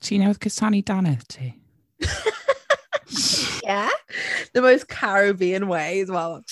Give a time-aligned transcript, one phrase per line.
[0.00, 1.54] ti newydd cysanu danedd ti?
[3.64, 3.90] yeah,
[4.54, 6.40] the most Caribbean way as well.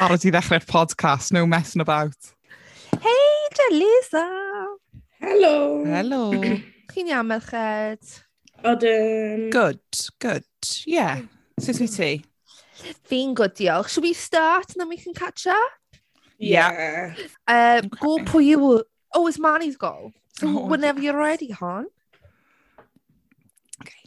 [0.00, 2.16] Ar ti ddechrau'r podcast, no messing about.
[3.00, 4.26] Hey, Jalisa!
[5.22, 5.84] Helo!
[5.86, 6.32] Helo!
[6.92, 8.22] Chi'n iawn, merched?
[8.64, 9.50] Odyn.
[9.50, 9.80] Good,
[10.20, 10.44] good,
[10.86, 11.20] yeah.
[11.58, 12.24] Sut wyt ti?
[13.08, 13.88] Fi'n good, diolch.
[13.88, 15.72] Should we start and then we can catch up?
[16.38, 17.14] Yeah.
[17.46, 17.88] Uh, okay.
[18.00, 18.82] Go pwy yw...
[19.14, 20.12] Oh, it's Manny's goal.
[20.42, 21.04] So oh, whenever yes.
[21.04, 21.86] you're ready, hon.
[23.80, 24.02] Okay.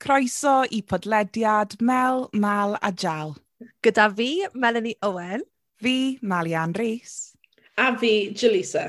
[0.00, 3.36] Croeso i podlediad Mel, Mal a Jal.
[3.80, 5.44] Gyda fi, Melanie Owen.
[5.78, 7.36] Fi, Malian Rees.
[7.78, 8.88] A fi, Jalisa.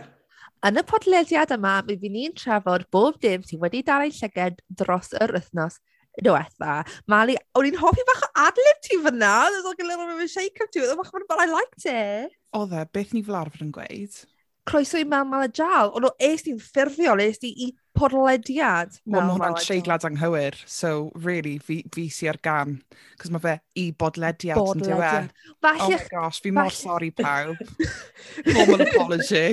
[0.66, 4.66] Yn y podlediad yma, mi fi ni'n trafod bob dim sydd wedi dal ei llyged
[4.82, 5.78] dros yr wythnos
[6.26, 6.82] diwetha.
[7.06, 9.36] Mali, o'n i'n hoffi bach o adlib ti fyna.
[9.52, 10.98] There's like a little bit of a shake-up to it.
[10.98, 12.40] Bach, but I liked it.
[12.58, 14.24] Oedd e, beth ni fel arfer yn gweud?
[14.64, 18.96] croeso i Mal Mal a Jal, ond o es ti'n ffurfiol, es ti i podlediad.
[19.04, 22.78] Wel, mae hwnna'n treiglad anghywir, so really, fi, fi si ar gan,
[23.22, 24.60] cos mae fe i bodlediad, e.
[24.60, 25.30] bodlediad.
[25.30, 25.78] yn diwe.
[25.84, 27.60] Oh my gosh, fi mor sori pawb.
[28.54, 29.46] Formal apology.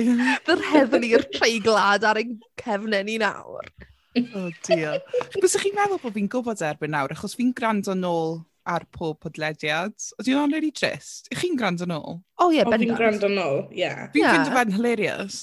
[0.47, 3.71] Fy'r heddwn i'r treiglad ar ein cefnau ni nawr.
[4.21, 5.01] oh dear.
[5.37, 9.95] Bysych chi'n meddwl bod fi'n gwybod erbyn nawr, achos fi'n gwrando nôl ar pob podlediad.
[10.21, 11.31] Ydy hwnna'n really trist?
[11.33, 12.19] Ych chi'n gwrando nôl?
[12.41, 12.83] O ie, yeah, bendant.
[12.83, 13.81] O, fi'n gwrando nôl, ie.
[13.83, 14.05] Yeah.
[14.13, 14.37] Fi'n yeah.
[14.37, 15.41] ffeindio fe'n hilarious.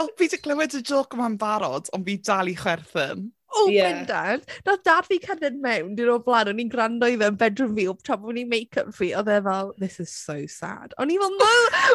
[0.00, 3.30] o, fi wedi clywed y joc yma'n barod, ond fi dal i chwerthin.
[3.54, 3.92] O, oh, yeah.
[3.92, 4.48] bendant.
[4.66, 7.84] Nath dad fi cerdded mewn, dyn o'r blaen, o'n i'n gwrando i fe'n bedroom fi,
[7.86, 10.96] o tra bod ni'n make-up fi, oedd e fel, this is so sad.
[10.98, 11.50] O'n i fel, no,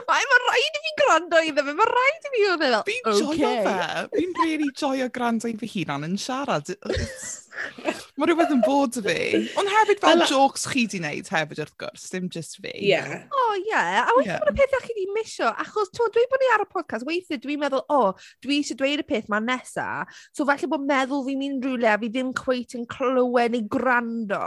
[0.07, 2.77] mae ma rhaid i fi gwrando i fe, mae rhaid i fi oedd e fel,
[2.79, 2.95] okay.
[3.03, 6.71] Fi'n joio fe, fi'n really joio gwrando i fy hunan yn siarad.
[8.19, 9.17] Mae rhywbeth yn bod y fi.
[9.59, 12.71] Ond hefyd fel jokes chi di wneud hefyd wrth gwrs, dim just fi.
[12.71, 12.89] Ie.
[12.91, 13.25] Yeah.
[13.31, 14.01] O oh, ie, yeah.
[14.03, 16.67] a weithio bod y pethau chi di misio, achos to, dwi bod ni ar y
[16.71, 19.87] podcast, weithio dwi'n meddwl, o, oh, dwi eisiau dweud y peth ma nesa,
[20.35, 24.43] so falle bod meddwl fi'n mynd rhywle a fi ddim cweit yn clywed neu gwrando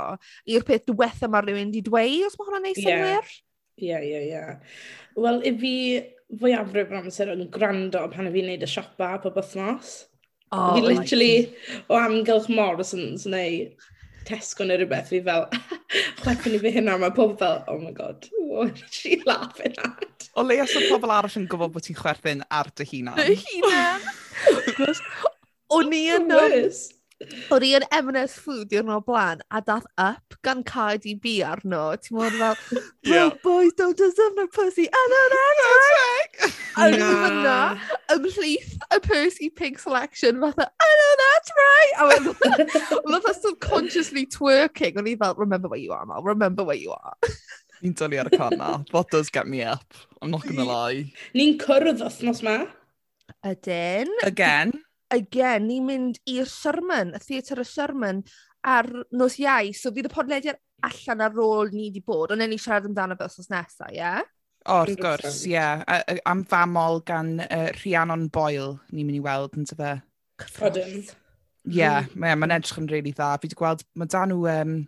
[0.52, 3.36] i'r peth diwetha mae rhywun di dweud, os mae hwnna'n neud synwyr.
[3.82, 4.42] Ie, ie, ie.
[5.16, 5.74] Wel, i fi
[6.40, 10.02] fwyafrif o'r amser yn gwrando pan fi'n neud y siopa pob wythnos.
[10.52, 11.54] Oh, fi literally
[11.88, 13.70] o amgylch Morrison's neu
[14.28, 15.46] Tesco neu rhywbeth fi fel
[16.20, 20.28] chwerthin i fi hynna, mae pob fel, oh my god, what is she laughing at?
[20.36, 23.18] O leia sy'n pobl arall yn gwybod bod ti'n chwerthin ar dy hunan.
[23.18, 24.06] Dy hunan!
[25.78, 26.28] O'n i yn...
[27.52, 31.82] O'n i yn M&S Food diwrnod blaen a dath Up gan Cardi B arno.
[31.96, 32.56] Ti'n mwyn fel,
[33.08, 34.88] bro, boys don't deserve no pussy.
[34.88, 36.58] And then that's right.
[36.72, 37.56] A o'n i fyna,
[38.16, 41.92] ymhlith y Percy Pig selection, fatha, I know that's right.
[41.98, 44.96] A o'n fatha subconsciously twerking.
[44.96, 47.16] O'n i fel, remember where you are, Mal, remember where you are.
[47.82, 48.76] Ni'n dod ar y con na.
[48.94, 49.82] What does get me up?
[50.22, 51.10] I'm not gonna lie.
[51.34, 52.60] Ni'n cwrdd wythnos ma.
[53.42, 54.10] Ydyn.
[54.22, 54.70] Again
[55.12, 58.22] again, ni'n mynd i'r Sherman, y Theatr y Sherman
[58.64, 59.72] ar nos Iau.
[59.76, 63.28] So fydd y podlediad allan ar ôl ni wedi bod, ond ni siarad amdano fe
[63.28, 63.98] os nesaf, ie?
[64.00, 64.22] Yeah?
[64.62, 65.56] O, wrth gwrs, ie.
[65.56, 65.82] Yeah.
[66.28, 69.96] Am famol gan uh, Rhiannon Boyle, ni'n mynd i weld, yn tyfe.
[70.42, 70.94] Cyffredin.
[71.02, 71.74] Ie, hmm.
[71.78, 73.34] yeah, e, mae'n ma edrych yn really dda.
[73.38, 74.78] Fi wedi gweld, mae dan nhw um,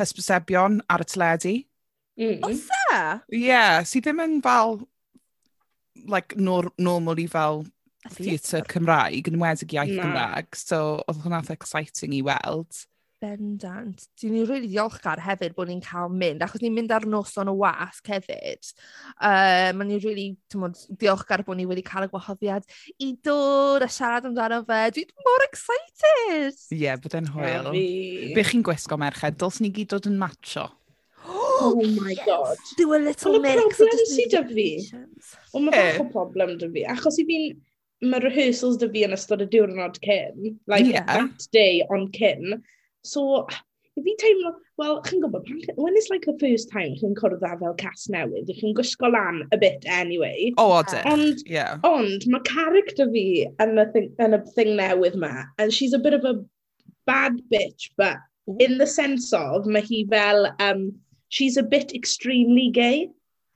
[0.00, 1.56] hysbysebion ar y teledu.
[2.20, 2.46] Mm.
[2.46, 2.86] Oes e?
[3.34, 4.78] Ie, yeah, sydd ddim yn fel,
[6.10, 7.64] like, nor normal i fel
[8.08, 10.06] theatr Cymraeg, yn wedig iaith Na.
[10.06, 10.56] Cymraeg.
[10.56, 12.86] so oedd hwnna'n exciting i weld.
[13.20, 14.06] Bendant.
[14.16, 17.50] Dwi'n ni'n rili really diolchgar hefyd bod ni'n cael mynd, achos ni'n mynd ar noson
[17.52, 18.70] o wasg hefyd.
[19.20, 22.64] Um, a ni'n rili really, diolchgar bod ni wedi cael y gwahoddiad
[22.96, 24.80] i dod a siarad amdano fe.
[24.96, 26.56] Dwi'n mor excited!
[26.72, 27.72] Ie, yeah, bod e'n hwyl.
[27.76, 30.70] Be chi'n gwisgo merched, dylsyn ni gyd dod yn macho.
[31.60, 32.56] Oh, my god.
[32.78, 33.60] Do a little mix.
[33.60, 34.68] Ond y problem sydd â fi,
[35.52, 37.50] ond mae bach o problem dy fi, achos i fi'n
[38.02, 41.04] mae rehearsals dy fi yn ystod y diwrnod cyn, like yeah.
[41.06, 42.62] that day on cyn.
[43.04, 43.46] So,
[44.04, 47.52] fi teimlo, wel, chi'n gwybod, pan, when it's like the first time chi'n cwrdd â
[47.60, 50.52] fel cast newydd, chi'n gwisgo lan a bit anyway.
[50.56, 51.12] O, oh, odyn, e.
[51.12, 51.76] ond, yeah.
[51.84, 53.26] Ond, mae character fi
[53.62, 56.38] yn y, thing, yn y thing newydd ma, and she's a bit of a
[57.06, 58.18] bad bitch, but
[58.48, 58.56] Ooh.
[58.60, 60.90] in the sense of, mae hi fel, um,
[61.28, 63.10] she's a bit extremely gay.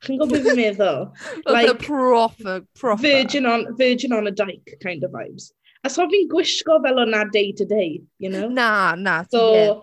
[0.05, 1.03] Chi'n gwybod beth fi'n meddwl?
[1.47, 3.03] like, the proper, proper.
[3.03, 5.51] Virgin on, virgin on a dyke kind of vibes.
[5.85, 8.49] A so fi'n gwisgo fel o'na day to day, you know?
[8.49, 9.23] Na, na.
[9.31, 9.75] So, yeah.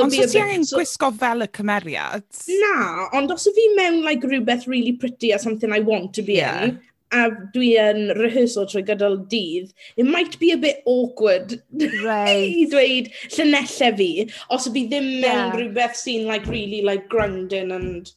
[0.00, 2.26] Ond so ti angen gwisgo fel y cymeriad?
[2.64, 6.40] Na, ond os fi mewn like, rhywbeth really pretty a something I want to be
[6.40, 6.64] yeah.
[6.64, 6.80] in,
[7.14, 11.54] a dwi yn rehearsal trwy gydol dydd, it might be a bit awkward
[12.04, 12.50] right.
[12.50, 14.10] i dweud llynellau fi,
[14.50, 15.54] os o fi ddim mewn yeah.
[15.54, 18.12] rhywbeth sy'n like, really like, grounding and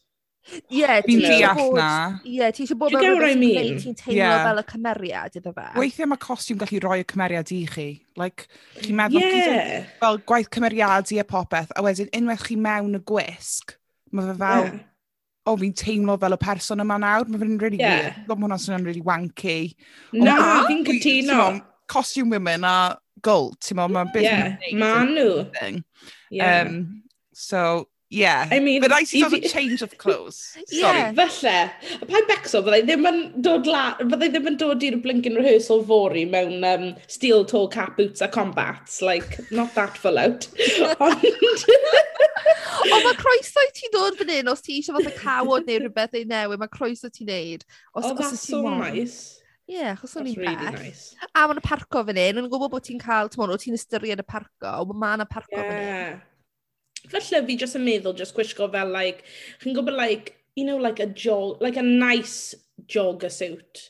[0.69, 1.89] Ie, Fi'n deall na.
[2.25, 4.43] Ie, ti eisiau bod fel rhywbeth sy'n gwneud ti'n teimlo yeah.
[4.47, 5.65] fel y cymeriad iddo fe.
[5.77, 7.87] Weithiau mae costiwm gallu rhoi y cymeriad i chi.
[8.19, 8.47] Like,
[8.81, 9.89] chi'n meddwl, yeah.
[9.89, 13.75] chi fel gwaith cymeriadu a e popeth, a wedyn unwaith chi mewn y gwisg,
[14.15, 14.79] mae fe fel, yeah.
[15.45, 17.99] o, fi'n teimlo fel y person yma nawr, mae fe'n really yeah.
[17.99, 18.23] weird.
[18.31, 19.59] Mae hwnna'n swnio'n really wanky.
[20.17, 21.51] Na, fi'n cytuno.
[21.89, 22.75] Costume women a
[23.25, 24.73] gold, ti'n meddwl, mae'n beth yeah.
[24.77, 25.29] Ma nhw.
[26.29, 26.67] Yeah.
[26.67, 27.03] Um,
[27.33, 28.47] so, Yeah.
[28.49, 28.81] I mean...
[28.81, 30.57] But I see a change of clothes.
[30.69, 31.13] yeah.
[31.13, 31.71] Falle.
[32.01, 33.83] Y pa becso, byddai ddim yn dod la...
[34.01, 38.27] Byddai ddim yn dod i'r blinking rehearsal fori mewn um, steel toe cap boots a
[38.27, 39.03] combats.
[39.05, 40.47] Like, not that full out.
[41.05, 41.27] Ond...
[42.89, 45.83] o, mae croeso i ti dod fan hyn os ti eisiau fath y cawod neu
[45.83, 46.63] rhywbeth ei newid.
[46.63, 47.67] Mae croeso ti wneud.
[47.93, 49.37] Os, oh, os that's so nice.
[49.69, 50.79] Ie, yeah, achos o'n i'n really bell.
[50.81, 51.13] Nice.
[51.29, 52.41] A mae'n parco fan hyn.
[52.41, 54.73] Yn gwybod bod ti'n cael, ti'n mwyn, o ti'n ystyried y parco.
[54.95, 55.69] Mae yna parco yeah.
[55.69, 56.19] fan hyn.
[57.07, 59.23] Felly fi jyst yn meddwl, jyst gwisgo fel, like,
[59.61, 62.53] chi'n gwybod, like, you know, like a jog, like a nice
[62.87, 63.89] jogger suit,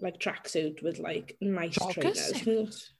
[0.00, 2.42] like tracksuit with like nice jogger trainers.
[2.42, 2.90] Suit?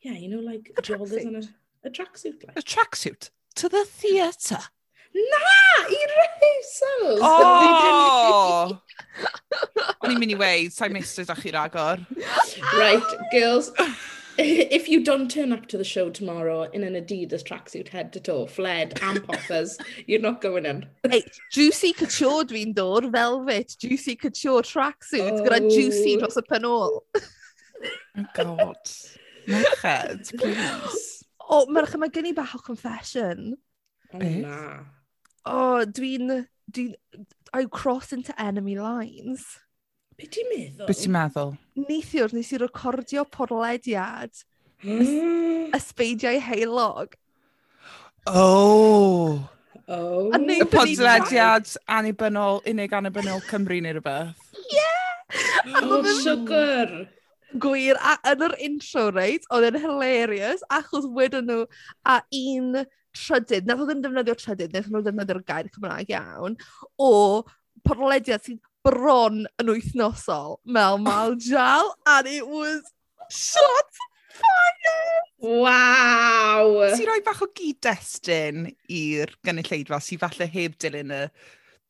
[0.00, 2.46] Yeah, you know, like a joggers and a, a tracksuit.
[2.46, 2.58] Like.
[2.58, 4.58] A tracksuit to the theatre.
[5.14, 5.36] Na,
[5.78, 7.18] i rehearsal.
[7.22, 8.80] Oh!
[10.02, 12.02] O'n i'n mynd i weid, sa'i meistred â chi ragor.
[12.74, 13.70] Right, girls.
[14.38, 18.20] if you don't turn up to the show tomorrow in an Adidas tracksuit head to
[18.20, 20.86] toe, fled and poppers, you're not going in.
[21.08, 25.44] hey, juicy couture dwi'n dod, velvet, juicy couture tracksuit, oh.
[25.44, 26.20] gyda juicy oh.
[26.20, 27.00] dros y penol.
[28.18, 28.76] oh god.
[29.46, 31.24] Merched, please.
[31.40, 33.54] O, oh, merch, mae gen i bach o confession.
[34.12, 34.58] Oh, na.
[35.44, 36.46] O, oh, dwi'n...
[36.72, 36.94] Dwi,
[37.52, 39.60] I cross into enemy lines.
[40.14, 40.86] Be ti'n meddwl?
[40.86, 41.54] Be ti'n meddwl?
[41.88, 44.44] Neithiwr nes i recordio podlediad
[44.84, 45.72] mm.
[45.74, 47.16] ysbeidiau heilog.
[48.30, 49.42] Oh!
[49.84, 50.30] Oh.
[50.32, 54.46] Y podlediad annibynnol, unig annibynnol Cymru neu rhywbeth.
[54.72, 55.82] Yeah!
[55.82, 56.92] Oh, sugar!
[57.60, 61.60] Gwir, a yn yr intro, reit, oedd yn hilarious, achos wedyn nhw
[62.10, 62.80] a un
[63.14, 66.56] trydydd, nath oedd yn defnyddio trydydd, nath nhw defnyddio'r gair Cymraeg iawn,
[66.98, 67.12] o
[67.86, 72.82] podlediad sy'n bron yn wythnosol Mel Maljal, and it was
[73.30, 74.00] shot
[74.36, 75.24] fire!
[75.44, 76.94] Waw!
[76.94, 81.22] Ti'n rhoi bach o gyd-destun i'r gynulleidfa sy'n falle heb dilyn y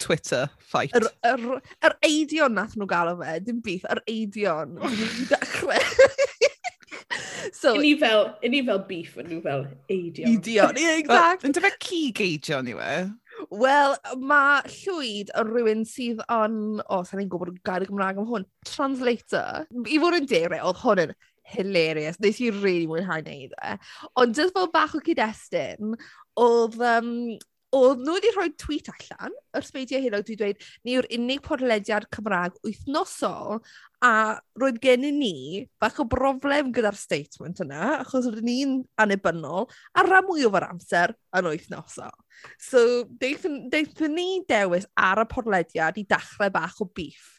[0.03, 0.95] Twitter fight.
[0.99, 1.45] Yr, yr,
[1.87, 4.79] yr eidion nath nhw gael o fe, dim byth, yr eidion.
[4.79, 5.03] Oh.
[5.31, 5.79] dechrau.
[7.61, 10.31] so, Ni fel, ni fel beef, yn nhw fel eidion.
[10.35, 11.47] Eidion, ie, exact.
[11.47, 12.91] Yn dyfa cig eidion i we?
[13.51, 16.59] Wel, mae llwyd yn rhywun sydd yn...
[16.89, 18.47] O, sa'n ni'n gwybod gair y Gymraeg am hwn.
[18.69, 19.65] Translator.
[19.85, 21.15] I fod yn deg oedd hwn yn
[21.55, 22.21] hilarious.
[22.23, 23.75] Nes i rili mwynhau wneud e.
[24.21, 25.97] Ond jyst fel bach o cyd-destun,
[26.41, 27.11] oedd um,
[27.75, 31.43] oedd nhw wedi rhoi tweet allan, yr sbeidiau hyn oedd wedi dweud "Ni yw'r unig
[31.45, 33.61] podlediad Cymraeg wythnosol"
[34.05, 34.13] a
[34.61, 35.37] roedd gen i ni
[35.81, 41.15] bach o broblem gyda'r statement yna achos roedd ni'n annibynnol a rhan fwyaf o'r amser
[41.39, 42.13] yn wythnosol.
[42.61, 47.31] So deithon daethon ni dewis ar y podlediad i dechrau bach o beef.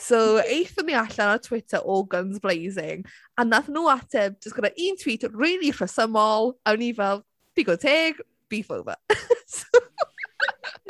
[0.00, 3.04] So eithon ni allan ar Twitter all guns blazing
[3.38, 7.24] a nath nhw ateb jyst gyda un tweet really rhesymol a ni fel,
[7.56, 8.96] digon teg, beef over.
[9.46, 9.69] so,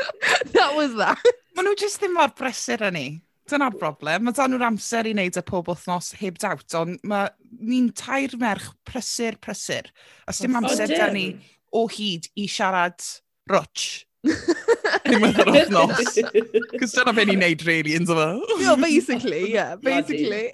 [0.55, 1.23] That was that.
[1.56, 3.06] Maen nhw jyst ddim mor brysur yn ni.
[3.50, 4.26] Dyna'r broblem.
[4.26, 8.37] Mae dan nhw'r amser i wneud y pob wythnos heb dawt, ond mae ni'n tair
[8.40, 9.90] merch prysur, prysur.
[10.26, 11.33] A dim amser da ni
[11.75, 13.02] o hyd i siarad
[13.50, 14.04] rwtch.
[15.11, 16.19] Diwedd yr wythnos.
[16.80, 18.28] Cos dyna fe ni'n neud, really, yn dyfa.
[18.61, 20.50] Yeah, basically, yeah, basically.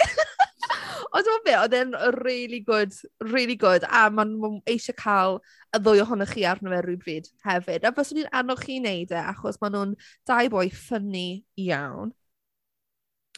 [1.14, 3.84] Ond dwi'n be, oedd e'n really good, really good.
[3.86, 4.36] A ma'n
[4.68, 5.38] eisiau cael
[5.76, 7.86] y ddwy ohonych chi arno fe rhywbryd hefyd.
[7.86, 9.96] A fyswn i'n annog chi wneud e, achos maen nhw'n
[10.28, 11.26] dau boi ffynnu
[11.66, 12.14] iawn.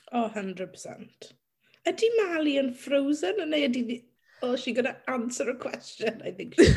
[0.09, 1.33] O, oh, 100%.
[1.89, 4.05] Ydy Mali yn frozen neu ydy...
[4.41, 6.69] Oh, she gonna answer a question, I think she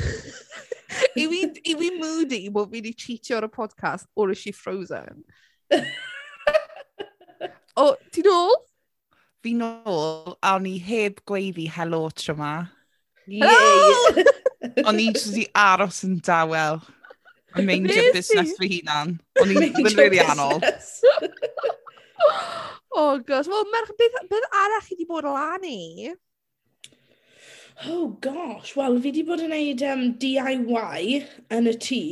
[1.22, 1.36] Yw
[1.70, 5.24] i fi moody bod fi wedi cheatio ar y podcast, or is she frozen?
[7.78, 8.58] o, oh, ti'n ôl?
[9.42, 12.54] fi nôl, a o'n i heb gweiddi helo tro ma.
[13.32, 14.26] Yay!
[14.88, 16.82] o'n i jyst i aros yn dawel.
[17.58, 19.16] Yn meindio busnes fy hunan.
[19.42, 20.66] O'n i'n really anodd.
[22.96, 23.50] oh, gosh.
[23.52, 26.14] Wel, merch, beth, beth arall chi wedi bod o lan i?
[27.90, 28.76] Oh, gosh.
[28.78, 31.18] Wel, fi wedi bod yn gwneud um, DIY
[31.58, 32.04] yn y tŷ.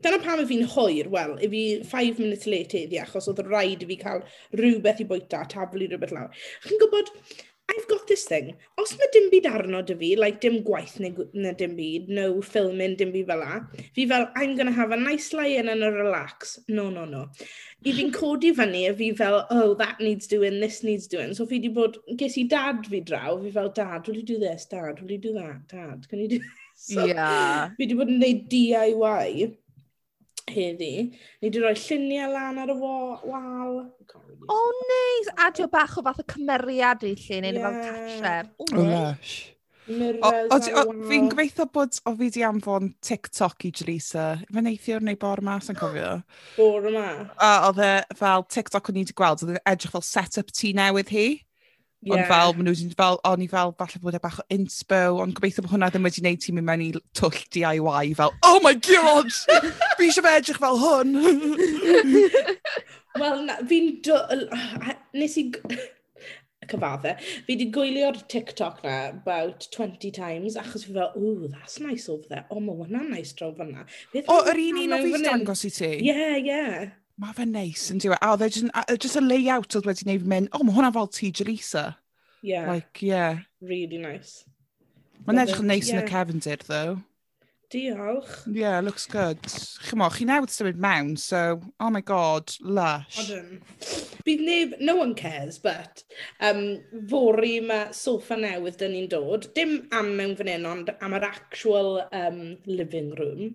[0.00, 3.84] Dyna pam y fi'n hwyr, wel, i fi 5 minutes late iddi, achos oedd rhaid
[3.84, 4.22] i fi cael
[4.56, 6.30] rhywbeth i bwyta, tablu rhywbeth lawr.
[6.64, 7.10] Chi'n gwybod,
[7.70, 8.56] I've got this thing.
[8.80, 12.24] Os mae dim byd arno dy fi, like dim gwaith neu, neu dim byd, no
[12.42, 13.60] filming, dim byd fel la,
[13.94, 16.58] fi fel, I'm gonna have a nice lie in and a relax.
[16.68, 17.26] No, no, no.
[17.84, 21.34] I fi'n codi fyny, a fi fel, oh, that needs doing, this needs doing.
[21.34, 24.38] So fi di bod, ges i dad fi draw, fi fel, dad, will you do
[24.38, 24.66] this?
[24.66, 25.68] Dad, will you do that?
[25.68, 26.48] Dad, can you do this?
[26.80, 27.68] So, yeah.
[27.76, 29.50] Fi di bod yn neud DIY
[30.54, 30.90] heddi.
[31.40, 33.78] Ni wedi rhoi lluniau lan ar y wa- wal.
[34.50, 35.30] O, oh, neis!
[35.46, 37.86] Adio bach o fath o cymeriad i llun, neu fel Ie.
[37.86, 38.52] catcher.
[38.58, 38.92] O, O, neis.
[38.98, 39.38] lesh.
[39.90, 40.98] O- Mirrors ar y o- wal.
[41.10, 44.26] Fi'n gobeithio bod o fi di anfon TikTok i Jalisa.
[44.52, 46.12] Fe neithiwr neu bor mas yn cofio.
[46.56, 47.06] Bore yma.
[47.42, 50.74] A oedd e fel TikTok o'n i wedi gweld, oedd e'n edrych fel set-up tŷ
[50.78, 51.26] newydd hi.
[52.02, 52.16] Yeah.
[52.16, 55.00] Ond fel, maen nhw wedi fel, o'n i fel, falle bod e bach o inspo,
[55.20, 58.56] ond gobeithio bod hwnna ddim wedi gwneud ti'n mynd mewn i twll DIY fel, oh
[58.64, 59.28] my god,
[59.98, 61.12] fi eisiau fe edrych fel hwn.
[63.20, 63.90] Wel, fi'n...
[64.06, 64.16] do...
[65.12, 65.50] Nes i...
[66.70, 67.16] cyfadde.
[67.20, 72.24] Fi wedi gwylio'r TikTok na about 20 times, achos fi fel, ooh, that's nice over
[72.30, 72.46] there.
[72.48, 73.84] Oh, o, mae hwnna'n nice draw fyna.
[74.22, 75.92] O, yr un un o fi dangos i ti?
[76.06, 76.90] Yeah, yeah
[77.20, 78.22] mae fe neis yn diwedd.
[78.24, 80.78] A oedd e just, a, just a layout oedd wedi gwneud mynd, o, oh, mae
[80.78, 81.84] hwnna fel ti Jalisa.
[82.42, 82.70] Yeah.
[82.72, 83.44] Like, yeah.
[83.60, 84.46] Really nice.
[85.26, 87.00] Mae'n edrych yn neis yn y cefndir, though.
[87.70, 88.30] Diolch.
[88.50, 89.38] Yeah, looks good.
[89.86, 93.20] Chymo, chi newydd symud mewn, so, oh my god, lush.
[93.22, 93.60] Odyn.
[94.26, 96.02] Bydd neb, no one cares, but
[96.40, 96.80] um,
[97.12, 99.46] fori mae sofa newydd dyn ni'n dod.
[99.54, 103.54] Dim am mewn fan hyn, ond am yr actual um, living room.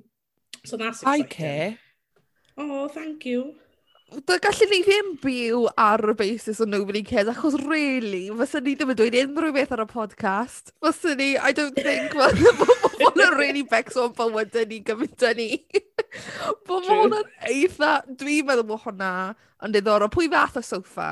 [0.64, 1.26] So that's exciting.
[1.26, 1.80] I care.
[2.58, 3.56] Oh, thank you.
[4.16, 8.76] Dy gallu ni ddim byw ar y basis o nobody cares, achos really, fyswn ni
[8.78, 10.70] ddim yn dweud unrhyw beth ar y podcast.
[10.86, 15.34] Fyswn ni, I don't think, fel bobl yn really becso yn bywydau ni gymaint â
[15.40, 15.50] ni.
[16.70, 19.10] Bobl yn eitha, dwi'n meddwl bod hwnna
[19.66, 20.14] yn ddiddorol.
[20.14, 21.10] Pwy fath o sofa?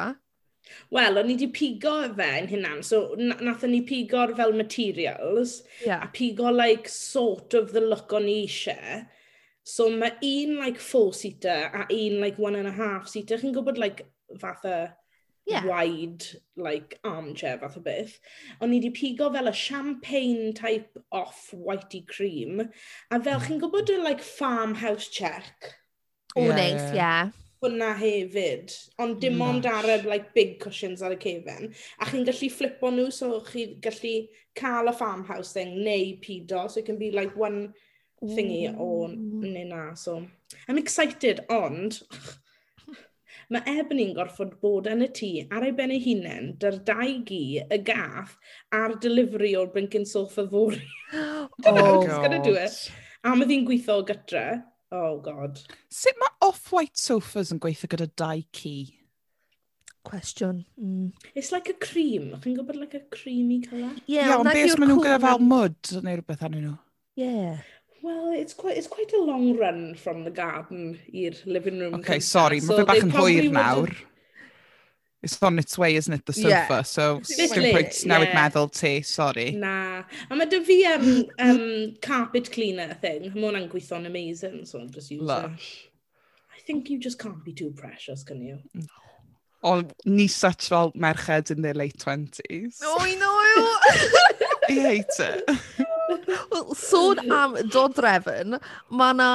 [0.93, 6.05] Wel, o'n i wedi pigo fe yn hynna'n, so nathon ni pigo'r fel materials, yeah.
[6.05, 9.03] a pigo like sort of the look o'n i eisiau.
[9.63, 13.38] So mae un like four seater a un like one and a half seater.
[13.38, 14.05] Chi'n gwybod like
[14.39, 14.96] fatha
[15.46, 15.65] yeah.
[15.65, 16.24] wide
[16.55, 18.17] like armchair fath o beth.
[18.62, 22.65] O'n i wedi pigo fel y champagne type off whitey cream.
[23.12, 25.72] A fel chi'n gwybod y like farmhouse check?
[26.36, 26.55] O, yeah.
[26.55, 27.32] neis, nice, yeah.
[27.63, 28.75] Hwna hefyd.
[29.00, 29.48] Ond dim mm.
[29.48, 31.72] ond ar y like, big cushions ar y cefen.
[32.03, 34.15] A chi'n gallu flipo nhw so chi'n gallu
[34.60, 36.67] cael y farmhouse thing neu pido.
[36.67, 37.74] So it can be like one
[38.31, 39.83] thingy o neu na.
[39.99, 40.21] So,
[40.67, 41.99] I'm excited, ond
[43.53, 47.43] mae Ebony'n gorfod bod yn y tŷ ar ei ben ei hunain, dy'r dau gi,
[47.63, 48.35] y gath,
[48.73, 50.81] a'r delivery o'r Blinkin Sofa fori.
[51.67, 52.77] oh, gonna do it.
[53.23, 54.47] A mae ddi'n gweithio o gytre.
[54.93, 55.61] Oh, god.
[55.89, 58.75] Sut mae off-white sofas yn gweithio gyda dau ci?
[60.03, 60.65] Cwestiwn.
[60.77, 61.13] Mm.
[61.33, 62.33] It's like a cream.
[62.43, 63.93] Chi'n gwybod like a creamy colour?
[64.03, 66.75] Ie, yeah, ond beth yw'r nhw'n gyda fel mud neu rhywbeth arnyn nhw?
[67.19, 67.63] Yeah.
[68.03, 71.93] Well, it's quite, it's quite a long run from the garden i'r living room.
[71.95, 72.25] Okay, cynta.
[72.25, 73.93] sorry, so mae fe bach yn hwyr nawr.
[75.24, 76.50] It's on its way, isn't it, the sofa?
[76.50, 76.81] Yeah.
[76.81, 78.36] So, dwi'n pwynt newid yeah.
[78.36, 79.45] meddwl ti, sorry.
[79.55, 80.03] Na.
[80.27, 81.07] A mae dy fi um,
[81.48, 81.63] um,
[82.03, 83.29] carpet cleaner thing.
[83.29, 85.72] Mae hwnna'n gweithio'n amazing, so I'm just using Lush.
[85.88, 86.60] it.
[86.60, 88.60] I think you just can't be too precious, can you?
[88.74, 89.00] No.
[89.63, 92.83] Ond ni such fel merched in their late 20s.
[92.83, 93.31] Oh, I know!
[94.69, 95.88] I hate it.
[96.10, 98.57] Wel, sôn am dodrefn,
[98.91, 99.27] mae yna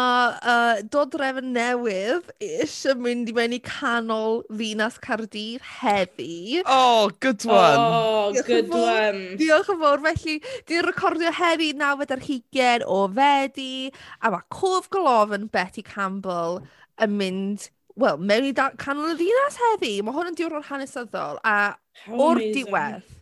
[0.53, 6.61] uh, dodrefn newydd eisiau mynd i mewn i canol ddinas Caerdydd heddi.
[6.67, 7.81] Oh, good one!
[7.81, 9.23] Oh, good fawr, one!
[9.41, 10.05] Diolch yn fawr.
[10.05, 10.37] Felly,
[10.69, 13.73] ni'n recordio heddi nawfed ar hugen o Fedi,
[14.21, 16.61] a mae Cof Golofn Betty Campbell
[17.01, 19.97] yn mynd wel, mewn i da- canol y ddinas heddi.
[20.05, 21.59] Mae hwn yn diwrnod hanesyddol, a
[22.05, 22.69] How o'r amazing.
[22.69, 23.15] diwedd...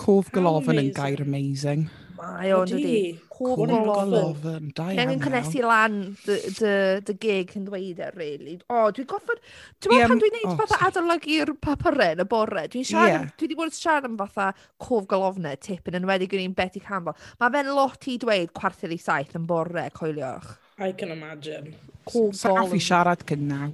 [0.00, 1.88] Cof Golofn yn gair amazing.
[2.20, 3.18] Mae o'n yn dydi?
[3.40, 4.98] Pob golofn, da iawn.
[5.00, 5.94] Angen cynnesu lan
[6.26, 6.72] dy, dy,
[7.06, 8.56] dy gig yn dweud e, really.
[8.68, 9.40] O, dwi'n goffod...
[9.80, 13.14] Dwi'n meddwl pan dwi'n neud fatha adolygu'r papurau yn y bore, dwi'n siarad...
[13.14, 13.30] Yeah.
[13.40, 14.50] Dwi wedi bod yn siarad am fatha
[14.84, 17.16] cof golofnau tipyn yn wedi gwneud Betty Campbell.
[17.40, 20.52] Mae fe'n lot i dweud chwarter i saith yn bore, coeliwch.
[20.76, 21.72] I can imagine.
[22.04, 22.40] Cof golofn.
[22.42, 23.72] Sa'n fi siarad cyn naw.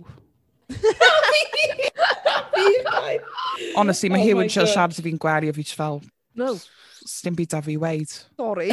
[3.76, 6.04] Honestly, mae oh Hugh yn siarad fi'n gwario fi fel...
[6.38, 6.54] No.
[7.06, 8.10] Stim byd da fi weid.
[8.36, 8.70] Sorry.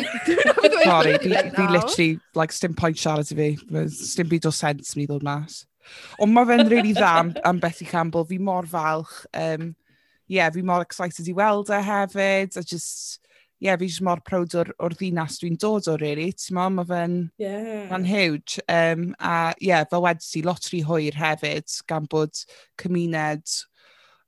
[0.83, 3.85] Sorry, fi, fi literally, like, stim point siarad i fi.
[3.93, 5.63] Stim byd o sens mi ddod mas.
[6.23, 8.25] Ond mae fe'n really dda am, am Betty Campbell.
[8.25, 9.25] Fi mor falch.
[9.33, 9.75] Um,
[10.27, 12.55] yeah, fi mor excited i weld e hefyd.
[12.57, 13.19] A just,
[13.59, 16.31] yeah, fi just mor proud o'r, or ddinas dwi'n dod o, really.
[16.31, 17.85] Ti'n mo, mae fe'n yeah.
[17.91, 18.59] ma huge.
[18.67, 22.45] Um, a, yeah, fel wedi ti, lot rhy hwyr hefyd, gan bod
[22.81, 23.59] cymuned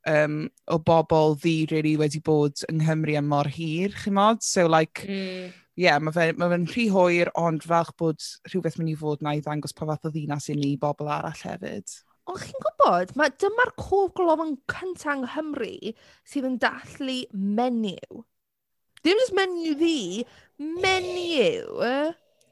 [0.09, 0.39] um,
[0.71, 4.43] o bobl ddi really wedi bod yng Nghymru yn mor hir, chymod?
[4.45, 5.53] So, like, mm.
[5.79, 9.35] yeah, mae fe'n ma fe rhy hwyr, ond falch bod rhywbeth mynd i fod na
[9.35, 11.97] i ddangos pa fath o ddinas i ni bobl arall hefyd.
[12.25, 15.95] Ond chi'n gwybod, mae dyma'r cof glofan cyntaf yng Nghymru
[16.25, 18.23] sydd yn dathlu menyw.
[19.05, 19.97] Dim jyst menyw ddi,
[20.81, 21.85] menyw.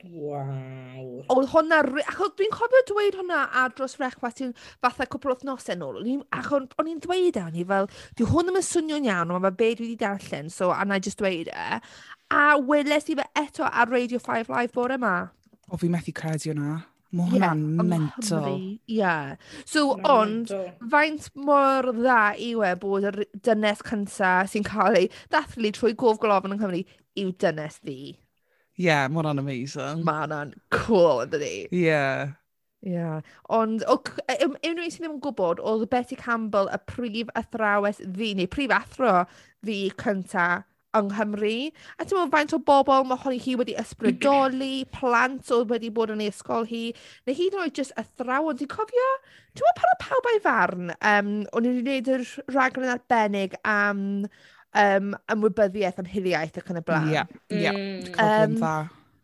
[0.03, 1.03] Waw...
[1.31, 4.51] Oedd hwnna ri- achos dwi'n cofio dweud hwnna ar dros Frecwast yw
[4.83, 6.23] fatha cwpl o wythnosau nôl o'n i'n...
[6.35, 7.87] achos o'n i'n dweud e, o'n i fel
[8.19, 10.99] "dyw hwn ddim yn swnio'n iawn ond ma' be dwi wedi darllen so a na
[10.99, 11.67] i just dweud e"
[12.33, 15.13] a weles i fe eto ar Radio 5 Live bore yma.
[15.71, 16.81] O fi methu credu hwnna.
[17.13, 18.47] Mae hwnna'n mental...
[18.49, 19.63] Yng Nghymru, ie.
[19.69, 20.89] So ond, mental.
[20.89, 26.17] faint mor dda yw e bod yr dynes cyntaf sy'n cael ei ddathlu trwy gof
[26.23, 26.81] glofn yng Nghymru
[27.21, 28.15] yw dynes ddi
[28.75, 30.03] yeah, mae hwnna'n amazing.
[30.07, 31.53] Mae hwnna'n cool, yn dydi?
[31.71, 32.33] Yeah.
[32.83, 33.21] Yeah.
[33.49, 33.95] Ond, o,
[34.27, 38.33] e, um, unrhyw un sydd ddim yn gwybod, oedd Betty Campbell y prif athrawes ddi,
[38.35, 39.23] neu prif athro
[39.63, 40.47] ddi cynta
[40.97, 41.55] yng Nghymru.
[41.97, 46.13] A ti'n meddwl faint o bobl mae honni hi wedi ysbrydoli, plant oedd wedi bod
[46.13, 46.85] yn ei ysgol hi,
[47.25, 48.59] neu hyd yn oed jyst athrawon.
[48.59, 49.11] Ti'n cofio?
[49.55, 53.55] Ti'n meddwl pan o pawb a'i farn, um, o'n i wedi gwneud yr rhaglen arbennig
[53.63, 54.03] am...
[54.25, 57.11] Um, yym, ymwybyddiaeth am hiliaeth ac yn y blaen.
[57.13, 57.23] Ie,
[57.59, 57.71] ie.
[57.73, 58.11] Mm.
[58.15, 58.73] Problem dda.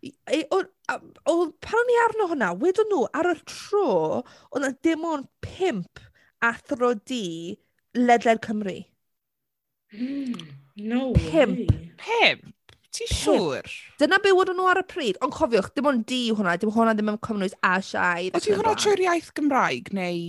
[0.02, 0.64] I- o-
[0.94, 4.22] a- Oedd, pan o'n i arno hwnna, wedon nhw ar y tro,
[4.54, 6.00] oedd 'na dim ond pimp
[6.42, 7.58] athro di
[7.98, 8.78] ledled Cymru.
[9.94, 11.58] Mm, No Pimp.
[11.60, 11.92] way.
[11.98, 12.54] Pimp.
[12.96, 13.68] ti'n siŵr?
[14.02, 16.96] Dyna be wedon nhw ar y pryd, ond cofiwch, dim ond di hwnna, dim hwnna
[16.98, 18.34] ddim yn cynnwys a siaid.
[18.34, 20.24] ac Oedd yn hwnna trwy'r iaith Gymraeg neu...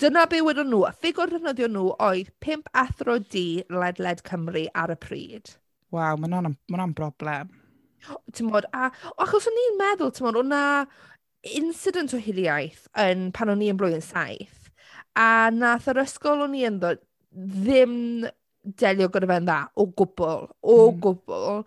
[0.00, 0.84] Dyna be wedon nhw.
[0.88, 5.54] A ffigwr ddefnyddion nhw oedd pimp athro du ledled Cymru ar y pryd.
[5.94, 7.50] Waw, mae hwnna'n ma broblem.
[8.32, 8.88] Tymod, a
[9.20, 10.62] achos o'n i'n meddwl, tymod, o na
[11.56, 14.70] incident o hiliaeth yn, pan o'n i yn blwyddyn saith,
[15.18, 17.96] a nath yr ysgol o'n i yn ddod ddim
[18.80, 21.00] delio gyda fe'n dda, o gwbl, o mm.
[21.04, 21.64] gwbl.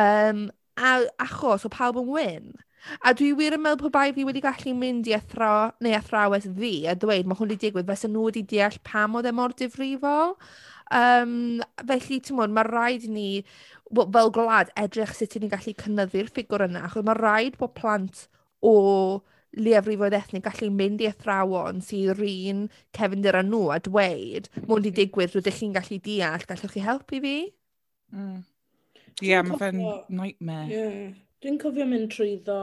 [0.00, 0.48] Um,
[0.80, 2.50] a achos o pawb yn wyn.
[3.04, 5.50] A dwi wir yn meddwl pe bai fi wedi gallu mynd i athro,
[5.84, 9.28] neu athrawes fi a dweud "mae hwn wedi digwydd" fes nhw wedi deall pam oedd
[9.28, 10.36] e mor difrifol.
[11.00, 11.34] Um,
[11.86, 13.26] felly ti'n mwyn, mae rhaid i ni
[13.90, 17.74] we- fel gwlad edrych sut 'y ni'n gallu cynnyddu'r ffigwr yna achos mae rhaid bod
[17.78, 18.24] plant
[18.62, 18.74] o
[19.66, 22.64] leiafrifoedd ethnig gallu mynd i athrawon sydd yr un
[22.96, 26.84] cefndir â nhw a dweud mae hwn wedi digwydd, rydych chi'n gallu deall, gallwch chi
[26.88, 27.36] helpu fi?"
[28.14, 28.38] Mm.
[29.22, 30.84] Ie, mae fe'n nightmare.
[31.40, 32.60] Dwi'n cofio mynd trwyddo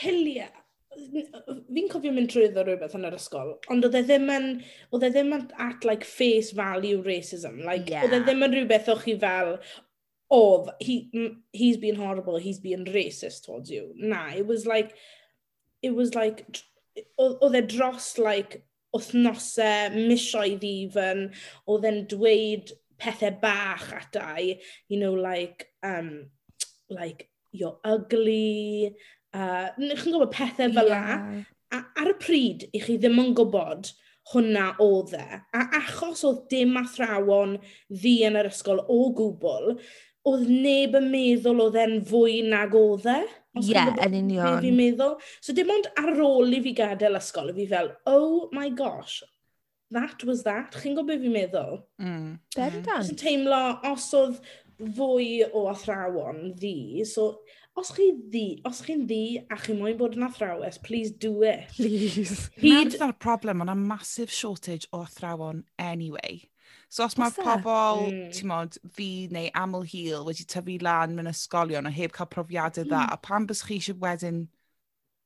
[0.00, 0.50] hiliau.
[0.94, 4.48] Fi'n cofio mynd trwyddo rhywbeth yn yr ysgol, ond oedd e ddim yn,
[4.94, 7.60] oedd e ddim yn at like face value racism.
[7.66, 8.06] Like, yeah.
[8.06, 9.56] Oedd e ddim yn rhywbeth o'ch chi fel,
[10.34, 10.96] oh, he,
[11.52, 13.92] he's been horrible, he's been racist towards you.
[13.94, 14.94] Na, it was like,
[15.82, 16.46] it was like,
[17.18, 21.28] oedd e dros like, wythnosau, misoedd even,
[21.70, 26.26] oedd e'n dweud pethau bach atai, you know, like, um,
[26.88, 28.94] like, you're ugly,
[29.34, 31.44] uh, chi'n gwybod pethau fel yeah.
[31.70, 33.92] a, ar y pryd, i chi ddim yn gwybod
[34.32, 35.26] hwnna oedd e.
[35.54, 37.58] A achos oedd dim athrawon
[37.92, 39.74] ddi yn yr ysgol o gwbl,
[40.30, 43.20] oedd neb yn meddwl oedd e'n fwy nag oedd e.
[43.60, 44.58] Ie, yeah, yn union.
[44.64, 45.18] Fi'n meddwl.
[45.44, 49.20] So dim ond ar ôl i fi gadael ysgol, fi fel, oh my gosh,
[49.90, 50.72] that was that.
[50.72, 51.82] Chi'n gwybod beth fi'n meddwl?
[52.02, 52.30] Mm.
[52.56, 53.08] Bendant.
[53.08, 54.40] Dwi'n teimlo, os oedd
[54.96, 57.28] fwy o athrawon ddi, so
[57.78, 61.68] os chi ddi, os chi'n ddi a chi moyn bod yn athrawes, please do it.
[61.76, 62.48] Please.
[62.62, 62.98] Hyd...
[63.00, 66.42] Na'r problem, ond a massive shortage o athrawon anyway.
[66.88, 68.26] So os mae pobl, mm.
[68.34, 71.90] ti'n modd, fi neu aml hil wedi tyfu lan mewn ysgolion hmm.
[71.90, 72.90] a heb cael profiadau mm.
[72.92, 74.44] dda, a pan bys chi eisiau wedyn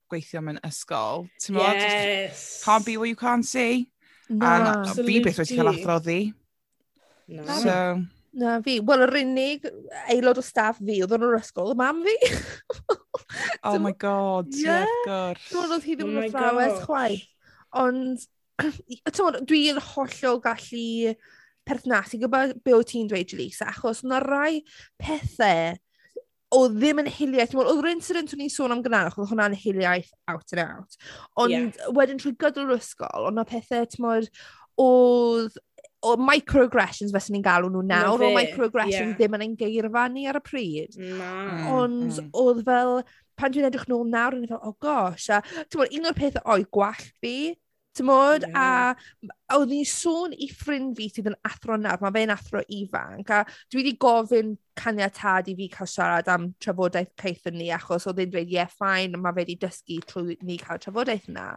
[0.08, 2.62] gweithio mewn ysgol, ti'n modd, yes.
[2.64, 3.90] can't be what you can't see.
[4.28, 4.52] Na,
[4.84, 6.20] a fi beth wedi cael athroddi.
[7.32, 7.58] Na.
[7.62, 7.76] So...
[8.38, 8.76] Na fi.
[8.84, 9.64] Wel, yr unig
[10.12, 12.16] aelod o staff fi oedd yn yr ysgol, mam fi.
[13.66, 15.48] oh my god, yeah, of course.
[15.50, 17.24] Dwi'n oedd hi ddim oh yn oh athrawes chwaith.
[17.82, 18.28] Ond,
[19.48, 21.16] dwi'n hollol gallu
[21.68, 24.62] perthnasu gyda be o ti'n dweud, Jelisa, achos yna rai
[25.00, 25.76] pethau
[26.54, 27.54] o ddim yn hiliaeth.
[27.56, 30.98] Wel, oedd yr incident o'n i'n sôn am gynharach, oedd hwnna'n hiliaeth out and out.
[31.40, 31.92] Ond yeah.
[31.96, 34.30] wedyn trwy gydol yr ysgol, ond na pethau, tmod,
[34.80, 35.58] oedd
[36.06, 39.16] o microaggressions fes ni'n galw nhw nawr, o microaggressions yeah.
[39.18, 40.98] ddim yn ein geirfa ni ar y pryd.
[41.18, 41.32] Na.
[41.74, 42.28] Ond mm.
[42.38, 43.00] oedd fel,
[43.38, 46.18] pan dwi'n edrych nôl nawr, o'n i fel, oh gosh, a ti'n bod, un o'r
[46.18, 47.34] pethau oedd gwallt fi,
[47.98, 48.46] Timod?
[48.56, 48.94] A
[49.56, 53.42] oedd ni'n sôn i ffrind fi sydd yn athro nawr, mae fe'n athro ifanc, a
[53.72, 58.32] dwi wedi gofyn caniatad i fi cael siarad am trafodaeth caethon ni, achos oedd e'n
[58.34, 61.48] dweud, ie, yeah ffain, mae fe wedi dysgu trwy ni cael trafodaeth yna.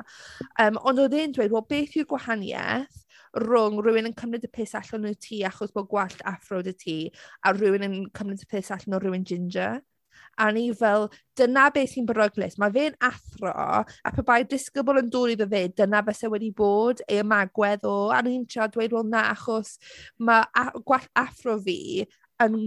[0.63, 3.05] Um, ond oedd e'n dweud, wel beth yw'r gwahaniaeth
[3.39, 6.97] rhwng rhywun yn cymryd y piss allan o ti achos bod gwallt afro 'da ti,
[7.47, 9.79] a rhywun yn cymryd y piss allan o rhywun ginger?
[10.41, 12.57] A ni fel, dyna beth sy'n beryglus.
[12.61, 17.03] Mae fe'n athro, a pe bai disgybl yn dod iddo fe, dyna fyse wedi bod
[17.07, 17.97] ei ymagwedd o.
[18.09, 19.75] A ni'n i'n dweud, wel na, achos
[20.17, 22.07] mae a- gwallt athro fi
[22.41, 22.57] yn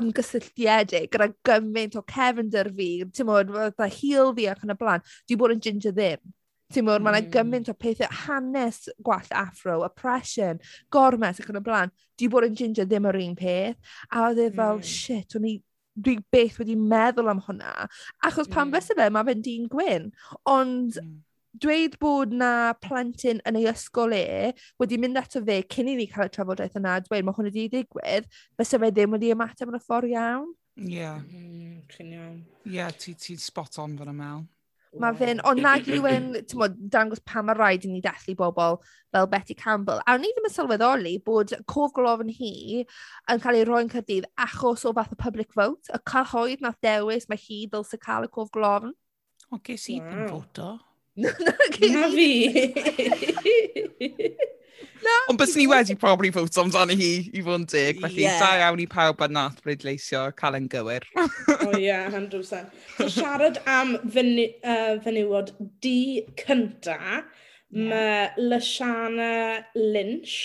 [0.00, 5.08] ymgysylltiedig gyda gymaint o cefnder fi, ti'n modd, fatha heel fi ac yn y blaen,
[5.28, 6.22] dwi bod yn ginger ddim.
[6.70, 7.06] Ti'n mwyn, mm.
[7.06, 10.60] mae yna gymaint o pethau, hanes gwallt afro, oppression,
[10.94, 11.90] gormes ac yn y blaen.
[12.18, 13.96] Di bod yn ginger ddim yr un peth.
[14.08, 14.86] A oedd e fel, mm.
[14.86, 15.56] shit, o'n i
[16.04, 17.88] dwi byth wedi meddwl am hwnna.
[18.26, 18.76] Achos pan mm.
[18.76, 20.08] fysa fe, mae fe'n dyn gwyn.
[20.50, 21.16] Ond mm.
[21.64, 22.52] dweud bod na
[22.84, 26.78] plentyn yn ei ysgol e wedi mynd ato fe cyn i ni cael y trafodaeth
[26.80, 30.48] yna, dweud mae hwn wedi digwydd, fysa fe ddim wedi ymateb yn y ffordd iawn.
[30.80, 30.94] Ie.
[30.96, 31.20] Yeah.
[31.26, 32.40] Mm, ti'n iawn.
[32.64, 34.48] Ie, yeah, ti, ti spot on fan y mel.
[34.98, 35.38] Mae fe'n...
[35.46, 38.80] Ond nag yw e'n timod, dangos pa mae rhaid i ni dathlu bobl
[39.14, 40.02] fel Betty Campbell.
[40.02, 42.82] A ni i ddim yn sylweddoli bod cof glofn hi
[43.30, 45.86] yn cael ei roi'n cydydd achos o fath o public vote.
[45.94, 48.96] Y cyhoedd nath dewis mae hi ddylse cael y cof glofn.
[49.50, 50.72] O, ges i ddim ffoto.
[51.20, 52.36] Na fi!
[55.28, 58.40] Ond bys ni wedi probably fwt amdano hi i fod yn dig, felly yeah.
[58.42, 61.06] da iawn i pawb a nath bleidleisio cael yn gywir.
[61.16, 62.72] o ie, yeah, 100%.
[62.98, 65.54] So siarad am fyny, uh, fenywod
[65.84, 67.90] di cynta, yeah.
[67.92, 69.32] mae Lashana
[69.76, 70.36] Lynch,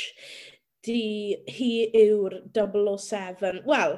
[0.85, 1.71] di, hi
[2.05, 3.97] yw'r 007, wel,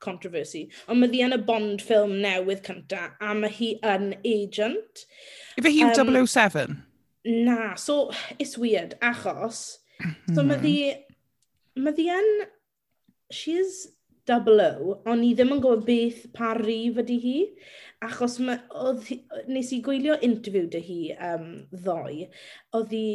[0.00, 5.06] controversy, ond mae ddi yn y Bond ffilm newydd cynta, a mae hi yn agent.
[5.56, 6.76] Ife hi'n um, 007?
[7.26, 9.78] Na, so it's weird, achos,
[10.28, 10.46] so mm.
[10.46, 10.76] mae ddi,
[11.80, 12.28] mae ddi yn,
[13.34, 13.86] she is
[14.26, 17.36] double O, ond ni ddim yn gwybod beth pa rif ydy hi,
[18.06, 19.08] achos ma, oedd,
[19.50, 21.00] nes i gwylio interview dy hi
[21.32, 22.28] um, ddoe,
[22.78, 23.06] oedd hi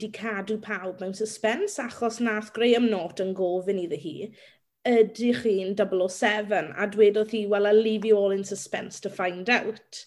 [0.00, 4.14] di cadw pawb mewn suspense, achos nath Graham Norton yn gofyn iddo hi,
[4.88, 9.50] ydych chi'n 007, a dwedodd hi, well, I'll leave you all in suspense to find
[9.50, 10.04] out.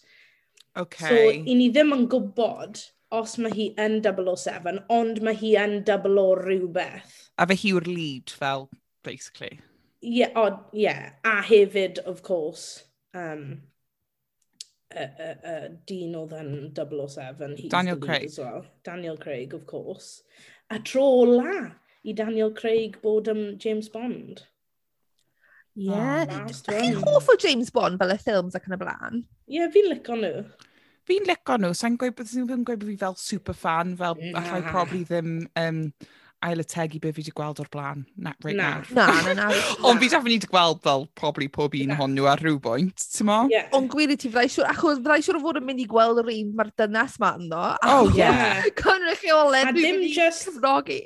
[0.78, 1.10] Okay.
[1.10, 2.80] So, i ni ddim yn gwybod
[3.14, 7.20] os mae hi yn 007, ond mae hi yn 00 rhywbeth.
[7.38, 8.66] A fe hi yw'r lead fel,
[9.06, 9.60] basically.
[10.04, 11.14] Ie, yeah, o, yeah.
[11.24, 12.84] a hefyd, of course,
[13.14, 13.62] um,
[14.90, 15.56] y, y, y
[15.90, 17.56] dyn oedd yn 007.
[17.60, 18.26] He's Daniel Craig.
[18.32, 18.66] As well.
[18.84, 20.24] Daniel Craig, of course.
[20.74, 21.70] A tro la
[22.04, 24.44] i Daniel Craig bod yn James Bond.
[25.74, 25.90] Ie.
[26.28, 29.24] Ydych chi'n hoff o James Bond fel y ffilms ac yn y blaen?
[29.50, 30.44] Ie, yeah, fi'n licio nhw.
[31.10, 34.38] Fi'n licio nhw, sa'n gweud bod fi'n gweud bod fi fel super fan, fel yeah.
[34.40, 35.88] allai probably ddim um,
[36.44, 38.70] ail y tegu be fi wedi gweld o'r blaen na, right na.
[38.84, 38.90] nawr.
[38.98, 39.60] Na, na, na.
[39.88, 43.30] Ond fi definitely wedi gweld fel probably pob un ohonyn nhw ar rhyw bwynt, ti'n
[43.30, 43.40] mo?
[43.52, 43.70] Yeah.
[43.78, 46.22] Ond gwir i ti, fyddai siwr, achos fyddai siwr o fod yn mynd i gweld
[46.22, 47.64] yr un mae'r dynas ma ynddo.
[47.90, 48.62] Oh, yeah.
[48.80, 51.02] Cynrych i olen, dwi'n mynd i cyfrogi.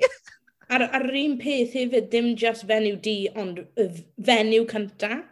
[0.68, 3.86] Ar, ar yr un peth hefyd, ddim just fenyw di, ond y
[4.28, 5.22] fenyw cynta.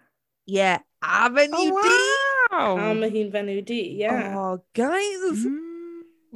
[0.49, 0.79] Ie, yeah.
[1.05, 1.81] a fenyw oh,
[2.51, 2.79] wow.
[2.81, 4.07] A mae hi'n fenyw di, ie.
[4.07, 4.39] Yeah.
[4.41, 5.45] Oh, guys!
[5.45, 5.63] Mm.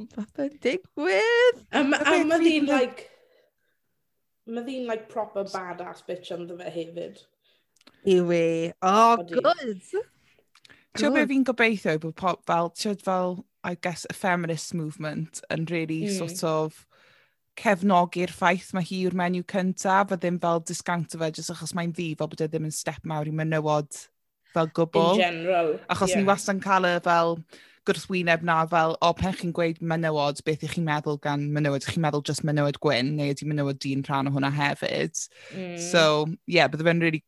[0.01, 1.63] Mae'n digwydd!
[1.71, 3.07] A, a mae hi'n, like...
[4.45, 7.23] Mae hi'n, like, proper badass bitch ynddo fe hefyd.
[8.05, 8.43] Yw e.
[8.69, 8.71] i.
[8.85, 9.81] Oh, good!
[10.97, 15.65] Ti'n beth fi'n gobeithio bod pop fel, ti'n fel, I guess, a feminist movement yn
[15.73, 16.17] really mm.
[16.17, 16.85] sort of
[17.59, 21.91] cefnogi'r ffaith mae hi yw'r menyw cyntaf a ddim fel disgawnt fe jyst achos mae'n
[21.95, 23.89] ddi fel bod e ddim yn step mawr i menywod
[24.55, 25.17] fel gwbl.
[25.17, 25.75] In general.
[25.91, 26.21] Achos yeah.
[26.21, 27.37] ni wastad yn cael y fel
[27.87, 31.81] gwrthwyneb na fel, o, pen chi'n gweud menywod, beth ych chi'n meddwl gan menywod?
[31.81, 35.17] Ych Chi'n meddwl just menywod gwyn, neu ydy menywod dyn rhan o hwnna hefyd?
[35.55, 35.77] Mm.
[35.81, 36.03] So,
[36.45, 37.23] ie, yeah, bydde fe'n really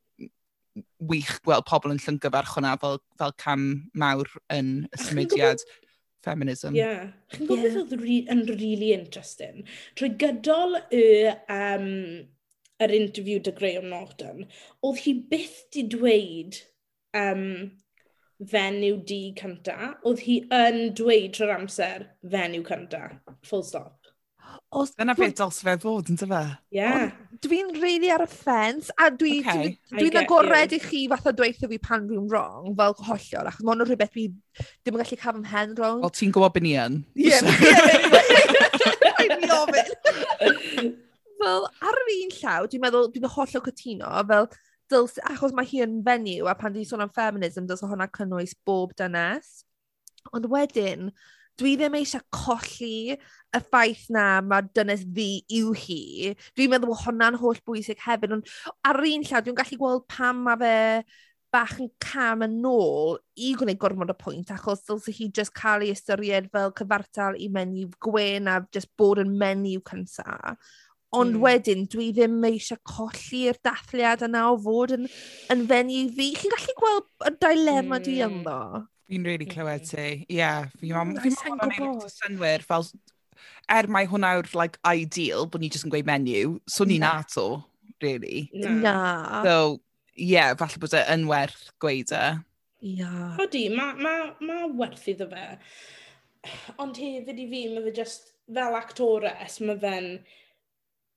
[1.09, 3.65] wych gweld pobl yn llyngyfarch hwnna fel, fel cam
[3.97, 5.65] mawr yn y symudiad.
[6.25, 6.75] feminism.
[6.75, 6.81] Ie.
[6.81, 7.11] Yeah.
[7.33, 7.69] Chi'n gwybod yeah.
[7.69, 9.63] beth oedd re yn really interesting?
[9.99, 11.05] Trwy gydol y,
[11.53, 11.89] um,
[12.83, 14.45] yr interview dy Graham Norton,
[14.83, 16.59] oedd hi byth di dweud
[17.17, 17.45] um,
[18.53, 19.93] fenyw di cynta.
[20.03, 23.05] Oedd hi yn dweud trwy'r amser fenyw cynta.
[23.49, 24.02] Full stop.
[24.73, 26.39] Os, Dyna beth dylse fe fod, yn tyfa?
[26.73, 26.89] Ie.
[27.43, 29.73] Dwi'n really ar y ffens, a dwi'n okay.
[29.91, 33.49] dwi, dwi, dwi agored i chi fath o dweithio fi pan dwi'n wrong, fel hollol,
[33.51, 36.01] achos mae hwn yn rhywbeth fi ddim yn gallu cael fy mhen wrong.
[36.05, 36.99] Wel, ti'n gwybod beth ni yn.
[37.21, 37.37] Ie,
[39.05, 39.93] rhaid i ofyn.
[41.43, 44.49] Fel, ar yr un llaw, dwi'n meddwl, dwi'n hollol cytuno, fel,
[44.93, 48.57] dyls, achos mae hi yn fenyw, a pan dwi'n sôn am feminism, dylse hwnna cynnwys
[48.65, 49.61] bob dynes.
[50.33, 51.11] Ond wedyn,
[51.61, 56.33] Dwi ddim eisiau colli y ffaith 'na mae dynes ddi yw hi.
[56.57, 58.55] Dwi'n meddwl bod hwnna'n hollbwysig hefyd, ond
[58.89, 60.73] ar yr un llaw dwi'n gallu gweld pam mae fe
[61.53, 65.85] bach yn cam yn ôl i gwneud gormod o pwynt achos dylse hi just cael
[65.85, 70.55] ei ystyried fel cyfartal i menyw gwen a just bod yn menyw cynta.
[71.13, 71.43] Ond mm.
[71.43, 75.05] wedyn, dwi ddim eisiau colli'r dathliad yna o fod yn,
[75.53, 76.31] yn fenyw fi.
[76.39, 78.05] Chi'n gallu gweld y dilemma mm.
[78.07, 78.39] dwi hmm.
[78.39, 78.57] ynddo?
[79.13, 80.25] Fi'n really clywed ti.
[80.25, 80.89] Ie, fi.
[80.89, 81.11] Fi'n mam
[81.61, 82.89] o'n gwneud synwyr fel...
[83.71, 87.19] Er mae hwnna yw'r like, ideal bod ni jyst yn gweud menu, so ni'n na
[87.29, 87.61] to,
[88.01, 88.49] really.
[88.57, 88.95] Na.
[89.45, 89.55] So,
[90.17, 92.23] ie, yeah, falle bod e yn werth gweud e.
[92.89, 93.11] Ia.
[93.37, 95.45] Hodi, mae ma, ma werth iddo fe.
[96.81, 100.09] Ond hefyd i fi, mae fe just fel actores, mae fe'n...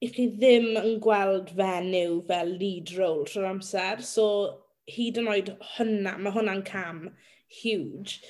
[0.05, 4.27] I chi ddim yn gweld fenyw fel lead role trwy'r amser, so
[4.93, 7.07] hyd yn oed hynna, mae hwnna'n cam
[7.63, 8.21] huge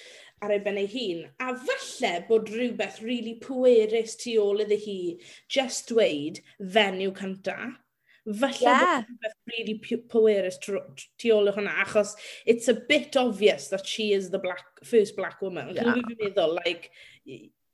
[0.43, 1.25] ar ei ben ei hun.
[1.41, 5.01] A falle bod rhywbeth really pwerus tu ôl iddi hi
[5.49, 6.41] just dweud
[6.77, 7.57] fenyw cynta.
[8.27, 8.81] Falle yeah.
[8.81, 9.77] bod rhywbeth really
[10.13, 15.17] pwerus tu ôl hwnna, achos it's a bit obvious that she is the black, first
[15.17, 15.75] black woman.
[15.75, 15.95] Yeah.
[15.95, 16.91] Chi'n meddwl, like,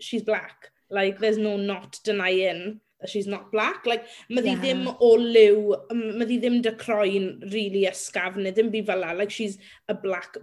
[0.01, 0.71] she's black.
[0.91, 3.87] Like, there's no not denying she's not black.
[3.87, 4.61] Like, mae yeah.
[4.61, 9.07] ddim o liw, mae ddi ddim dy croen really ysgaf, neu ddim byd fel.
[9.19, 10.37] Like, she's a black,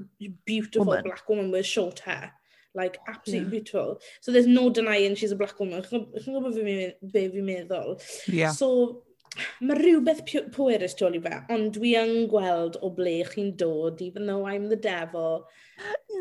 [0.45, 1.03] beautiful woman.
[1.03, 2.33] black woman with short hair.
[2.75, 3.51] Like, absolutely yeah.
[3.51, 3.99] beautiful.
[4.21, 5.81] So there's no denying she's a black woman.
[5.83, 6.59] Ch'n gwybod
[7.13, 7.97] be fi'n meddwl?
[8.27, 8.51] Yeah.
[8.51, 9.03] So,
[9.61, 10.23] mae rhywbeth
[10.55, 14.45] pwerus tu ôl i fe, ond dwi yn gweld o ble chi'n dod, even though
[14.45, 15.47] I'm the devil.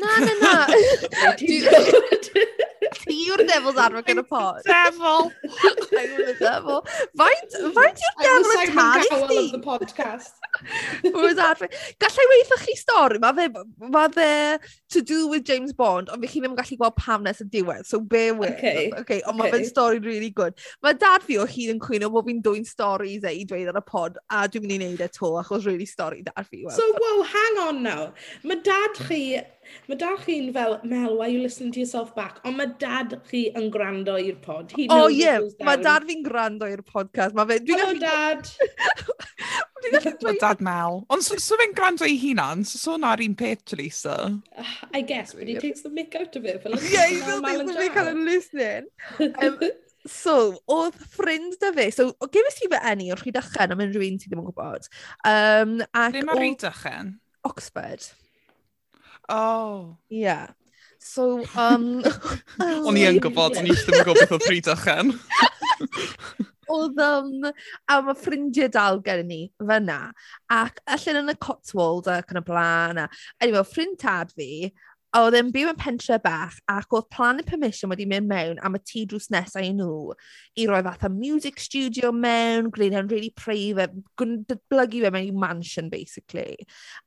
[0.01, 0.53] Na, na, na.
[2.99, 4.59] Ti yw'r devil's advocate yn y pod.
[4.67, 5.31] Devil!
[5.99, 6.81] I'm the devil.
[7.19, 10.35] Faint, faint yw'r devil yn talu I'm the devil of the podcast.
[12.03, 13.47] Gallai weithio chi stori, mae fe,
[13.93, 14.57] ma fe
[14.89, 17.47] to do with James Bond, ond fi chi ddim yn gallu gweld pam nes y
[17.53, 18.57] diwedd, so bear with.
[18.57, 18.89] Okay.
[18.99, 19.59] okay ond mae okay.
[19.59, 20.57] fe'n stori really good.
[20.83, 23.79] Mae dad fi o hyd yn cwyno bod fi'n dwy'n storis e i dweud ar
[23.79, 26.65] y pod, a dwi'n mynd i wneud e to, achos really stori dad fi.
[26.75, 28.09] So, wow, hang on now.
[28.43, 29.23] Mae dad chi
[29.89, 32.39] Mae da chi'n fel, Mel, why are you listening to yourself back?
[32.45, 34.73] Ond mae dad chi yn gwrando i'r pod.
[34.75, 35.65] He oh, knows oh, yeah.
[35.65, 37.35] Mae dad fi'n gwrando i'r podcast.
[37.37, 37.59] Mae fe...
[37.67, 38.03] Hello, gallu...
[38.05, 38.49] dad!
[39.79, 40.39] Dwi'n gallu dweud...
[40.43, 41.03] dad Mel.
[41.13, 44.17] Ond so, so fe'n gwrando i hunan, so so na'r un peth, Lisa.
[44.53, 46.63] Uh, I guess, but he takes the mic out of it.
[46.63, 48.89] Fel yeah, he still takes the mic out of listening.
[49.39, 49.59] Um,
[50.07, 54.05] So, oedd ffrind da fe, so gyfes ti fe enni o'r rhy dychen am unrhyw
[54.05, 54.87] un ti ddim yn gwybod.
[55.27, 57.11] Um, ac Dim o'r rhy dychen?
[57.49, 58.07] Oxford.
[59.29, 59.97] Oh.
[60.09, 60.47] Yeah.
[60.99, 62.01] So, um...
[62.87, 65.13] O'n i yn gwybod, o'n i ddim yn gwybod beth oedd pryd ychen.
[66.69, 67.47] Oedd, um,
[67.89, 69.99] a mae ffrindiau dal gen ni fyna.
[70.53, 73.05] ac allan yn y Cotswold ac yn y blaen.
[73.39, 74.69] Anyway, ffrind tad fi...
[75.09, 78.75] A oedd e'n byw yn pentre bach ac oedd Planet Permission wedi mynd mewn am
[78.77, 80.13] y tŷ drws nesau i nhw
[80.61, 85.33] i roi fatha music studio mewn, gwneud e'n really private, gwn- datblygu fe mewn i
[85.45, 86.59] mansion basically.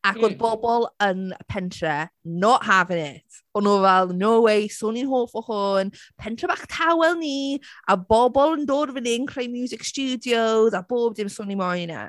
[0.02, 0.40] Ac oedd mm.
[0.40, 3.40] bobl yn pentre not having it.
[3.54, 7.94] O'n nhw fel, no way, so ni'n hoff o hwn, pentre bach tawel ni, a
[7.94, 12.04] bobl yn dod fan hyn, creu music studios, a bob dim so i moyn e.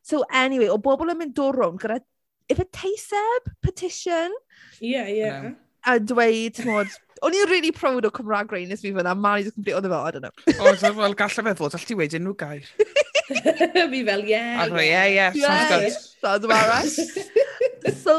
[0.00, 2.00] So anyway, o bobl yn mynd dod rownd gyda
[2.48, 4.32] if a teiseb petition?
[4.80, 5.16] Ie, yeah, ie.
[5.18, 5.50] Yeah.
[5.86, 6.90] A dweud, mod,
[7.22, 10.00] o'n i'n really proud o Cymraeg rhain nes fi fyna, Mari just completely oedd efo,
[10.02, 10.56] I don't know.
[10.58, 12.66] o, so, wel, gallai fe fod, allai wedi nhw gair.
[13.92, 14.40] fi fel, ie.
[14.42, 16.02] A rwy, ie, ie, sounds good.
[16.26, 17.94] Sounds about right.
[18.02, 18.16] so,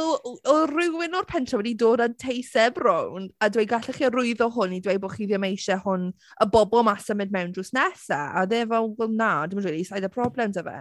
[0.48, 4.78] o rhywun o'r pentre wedi dod â teiseb rown, a dweud gallech chi arwyddo hwn
[4.78, 6.10] i dweud bod chi ddim eisiau hwn
[6.44, 8.32] y bobl mas symud mewn drws nesaf.
[8.32, 10.80] A dde fel, well, na, dim yn rili, sa'i da problem dy fe.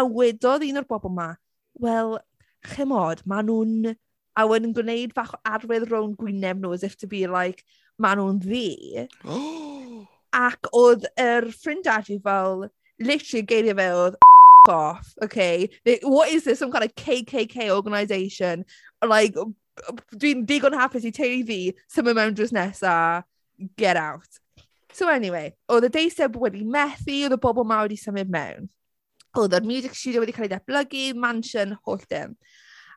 [0.00, 1.32] A wedodd un o'r bobl ma,
[1.76, 2.18] well,
[2.70, 3.94] chymod, maen nhw'n...
[4.32, 7.66] a wedyn yn gwneud fach arwydd rownd gwyneb nhw as if to be like
[8.00, 9.06] maen nhw'n ddi.
[10.46, 12.68] Ac oedd yr ffrindiau fi fel,
[13.02, 15.68] literally geiriau fe oedd F off, okay?
[16.02, 18.64] What is this, some kind of KKK organisation?
[19.04, 19.34] Like,
[20.14, 23.24] dwi'n digon hapus i teulu fi symud mewn drws nesa,
[23.76, 24.38] get out.
[24.92, 28.68] So anyway, oedd y deiseb wedi methu, oedd y bobl ma wedi symud mewn.
[29.40, 32.36] Oedd yr music studio wedi cael ei datblygu, mansion, holl dim.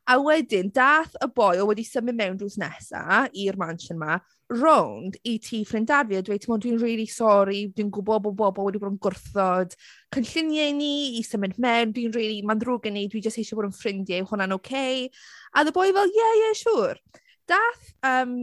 [0.06, 4.20] A wedyn dath y boi o wedi symud mewn drws nesa i'r mansion 'ma
[4.54, 8.36] rownd i ti ffrind dad fi a dweud "Timod dwi'n really sorry, dwi'n gwybod bod
[8.38, 9.74] bobl wedi bod yn gwrthod
[10.14, 13.72] cynlluniau ni i symud mewn, dwi'n really, mae'n ddrwg gen i, dwi jyst eisiau bod
[13.72, 14.68] yn ffrindiau, hwnna'n oce.
[14.76, 15.10] Okay.
[15.56, 17.02] A oedd boi fel "Ie, ie, siŵr."
[17.50, 18.38] Daeth yym,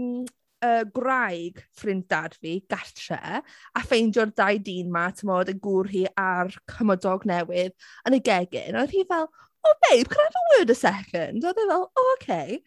[0.66, 6.05] uh, graig ffrind dad fi gartre, a ffeindio'r dau dyn 'ma, timod, y gŵr hi
[6.27, 7.79] a'r cymodog newydd
[8.11, 8.83] yn y gegin.
[8.83, 9.31] Oedd hi fel
[9.64, 11.44] oh babe, can I have a word a second?
[11.44, 12.62] Oedd e fel, oh, okay.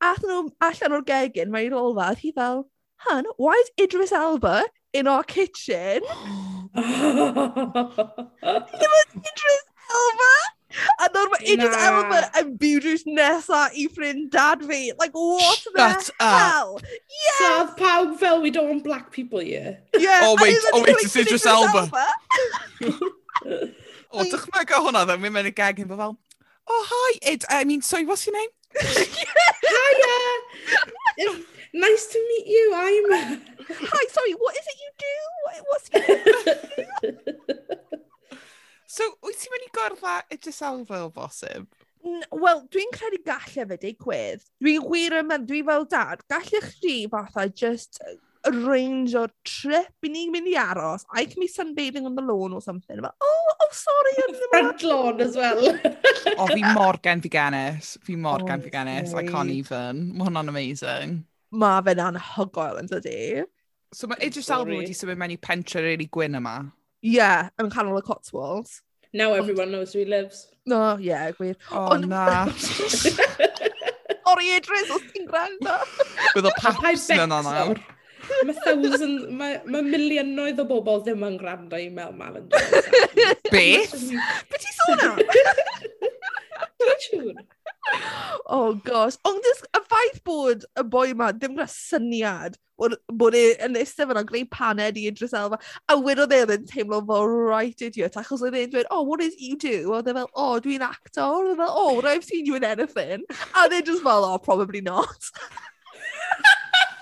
[0.00, 2.58] A athyn nhw allan o'r gegin, mae'n ôl fa, oedd hi fel,
[3.06, 6.00] hun, why is Idris Elba in our kitchen?
[6.76, 6.88] Ddim
[9.00, 10.32] yn Idris Elba!
[11.02, 11.74] A nawr mae Idris.
[11.82, 14.92] Elba yn byw drws nesa i ffrind dad fi.
[15.00, 15.82] Like, what Shut the
[16.20, 16.20] up.
[16.20, 16.72] hell?
[16.84, 17.38] Yes!
[17.40, 19.78] So oedd pawb fel, we don't want black people here.
[19.98, 21.88] Yeah, oh wait, oh wait, it's Idris Elba.
[21.88, 22.06] Elba.
[24.10, 26.16] Oh, o, dychmyga hwnna, dda, mi'n mynd i gag hyn fel,
[26.70, 27.18] oh, hi.
[27.22, 28.48] It, I mean, sorry, what's your name?
[28.80, 30.16] Hiya.
[31.74, 32.72] nice to meet you.
[32.74, 33.42] I'm.
[33.68, 35.14] hi, sorry, what is it you do?
[35.44, 36.04] What, what's your
[38.90, 41.68] So, wyt ti'n mynd i gorfa e-, y Giselfa o bosib?
[42.34, 44.42] Wel, dwi'n credu gallai fe digwydd.
[44.58, 48.00] Dwi'n wir yma, dwi fel dad, gallech chi fatha just
[48.46, 51.04] reinjo trip i ni'n mynd i aros.
[51.12, 53.00] I can be sunbathing on the lawn or something.
[53.00, 54.14] But, oh, oh, sorry.
[54.50, 55.62] Front lawn as well.
[56.38, 57.96] o, fi mor gen fi genis.
[58.02, 59.14] Fi mor oh, gen fi genis.
[59.14, 60.12] I can't even.
[60.16, 61.16] Mae hwnna'n amazing.
[61.50, 63.46] Mae fe'n anhygoel yn dydi.
[63.92, 66.60] So mae Idris Elba wedi symud mewn i pentre really gwyn yma.
[67.02, 68.82] Yeah, yn canol y Cotswolds.
[69.12, 70.46] Now everyone knows who he lives.
[70.66, 71.56] No, yeah, gwir.
[71.72, 72.44] O, oh, na.
[74.30, 75.72] Sorry, Idris, os ti'n gwrando.
[76.36, 77.80] Bydd o paps yn yna nawr.
[78.46, 82.48] Mae thousand, mae ma milionoedd o bobl ddim yn gwrando i Mel Mallon.
[83.50, 83.96] Beth?
[84.50, 85.22] Beth ti sôn am?
[86.80, 87.44] Dwi'n siŵr.
[88.50, 93.42] Oh gosh, ond y ffaith bod y boi yma ddim gyda syniad bod, bod e
[93.64, 97.28] yn eistedd fyna gwneud paned i Idris Elba, a wedodd e oedd e'n teimlo fel
[97.50, 99.74] right idiot, achos oedd e'n dweud, oh, what is you do?
[99.96, 102.64] Oedd e fel, oh, dwi'n actor, oedd e fel, oh, well, I've seen you in
[102.64, 103.26] anything.
[103.52, 105.30] A oedd e just fel, oh, probably not.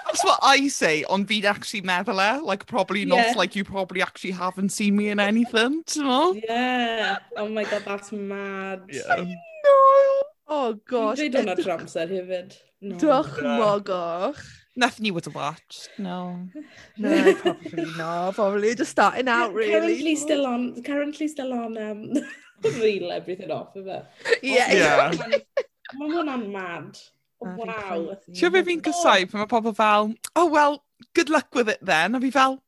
[0.09, 2.40] That's what I say, ond fi'n actually meddwl e.
[2.40, 3.33] Like, probably not, yeah.
[3.37, 6.33] like, you probably actually haven't seen me in anything, ti'n mo?
[6.33, 7.18] Yeah.
[7.37, 8.88] Oh my god, that's mad.
[8.88, 9.21] Yeah.
[9.21, 9.77] No!
[10.49, 11.21] Oh gosh.
[11.21, 12.57] Dwi'n dweud hwnna trwy amser hefyd.
[12.81, 12.97] No.
[13.03, 14.40] Dychmygwch.
[14.79, 16.49] Nothing you would have watched, no.
[16.97, 18.35] no, probably not.
[18.35, 19.73] Probably just starting out, really.
[19.73, 22.12] Currently still on, currently still on um,
[22.81, 24.07] reel everything off of it.
[24.42, 24.73] Yeah.
[24.73, 25.38] yeah.
[25.99, 26.97] Mae hwnna'n mad.
[27.40, 28.16] Waw.
[28.35, 30.83] Ti'n fe fi'n cysau pan mae pobl fel, oh well,
[31.14, 32.14] good luck with it then.
[32.14, 32.59] A fi fel,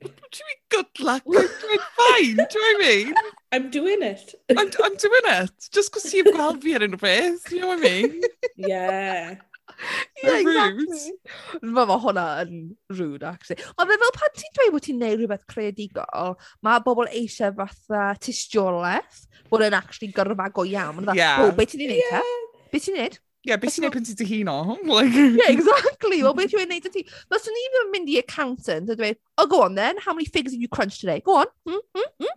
[0.00, 1.22] what do you mean good luck?
[1.26, 3.14] I'm doing fine, do you know what I mean?
[3.52, 4.34] I'm doing it.
[4.50, 5.68] I'm, I'm doing it.
[5.72, 8.20] Just cos ti'n gweld fi ar unrhyw beth, you know what I mean?
[8.56, 9.36] yeah.
[10.22, 11.12] Yeah, exactly.
[11.60, 12.60] Mae ma hwnna yn
[12.96, 13.58] rude, actually.
[13.76, 19.26] Ond fel pan ti'n dweud bod ti'n neud rhywbeth creadigol, mae bobl eisiau fatha tistiolaeth
[19.50, 21.10] bod yn actually gyrfa go iawn.
[21.18, 21.42] Yeah.
[21.44, 22.32] Oh, beth ti'n ei wneud, yeah.
[22.72, 23.20] Beth ti'n ei wneud?
[23.46, 24.56] yeah, beth sy'n neud pan ti'n dyhuno?
[24.96, 25.14] Like...
[25.14, 26.22] yeah, exactly.
[26.22, 27.04] Wel, beth yw'n e neud y ti?
[27.30, 30.14] Fos ni ddim yn mynd i accountant a dweud, e, oh, go on then, how
[30.16, 31.20] many figures have you crunched today?
[31.24, 31.48] Go on.
[31.68, 32.34] Mm, mm, mm.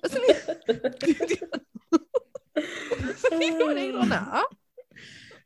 [0.00, 0.28] Fos ni...
[3.12, 4.24] Fos ni ddim yn neud hwnna.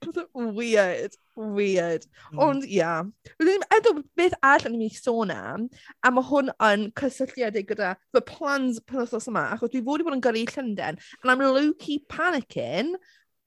[0.07, 2.07] E weird, weird.
[2.31, 2.39] Hmm.
[2.39, 2.77] Ond, ia.
[2.77, 3.03] Yeah.
[3.41, 5.67] Rydyn edrych beth arall yn mynd i sôn am,
[6.05, 10.19] a mae hwn yn cysylltiadau gyda fy plans penwthnos yma, achos dwi fod i bod
[10.19, 12.95] yn gyrru Llundain, and I'm low-key panicking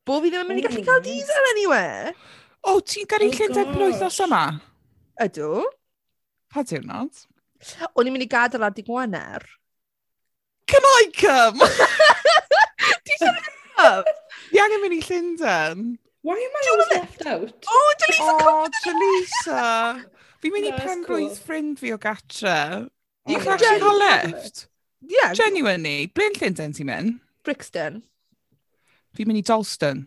[0.09, 2.13] Bo fi ddim yn mynd i gallu cael diesel anywhere.
[2.65, 4.39] O, oh, ti'n gyrru oh Llundain yn wythnos yma?
[5.21, 5.59] Ydw.
[6.49, 7.19] Pa diwrnod?
[7.93, 9.45] O'n i'n mynd i gadael ar di Gwaner.
[10.73, 11.69] Come on, come!
[13.05, 13.53] Di siarad
[13.85, 14.09] mynd
[14.49, 15.87] Di angen mynd i Llundain.
[16.25, 17.69] Why am I always left out?
[17.69, 19.63] Oh, Delisa, oh, come Delisa.
[20.41, 21.35] Fi'n mynd i Penrwydd cool.
[21.37, 22.59] ffrind fi o gatre.
[22.89, 24.65] Oh, you oh, can actually cael left.
[25.05, 25.37] Yeah.
[25.37, 26.09] Genuinely.
[26.17, 27.19] Blyn Llundain ti'n mynd?
[27.45, 28.07] Brixton.
[29.19, 30.05] Fi'n mynd i Dalston.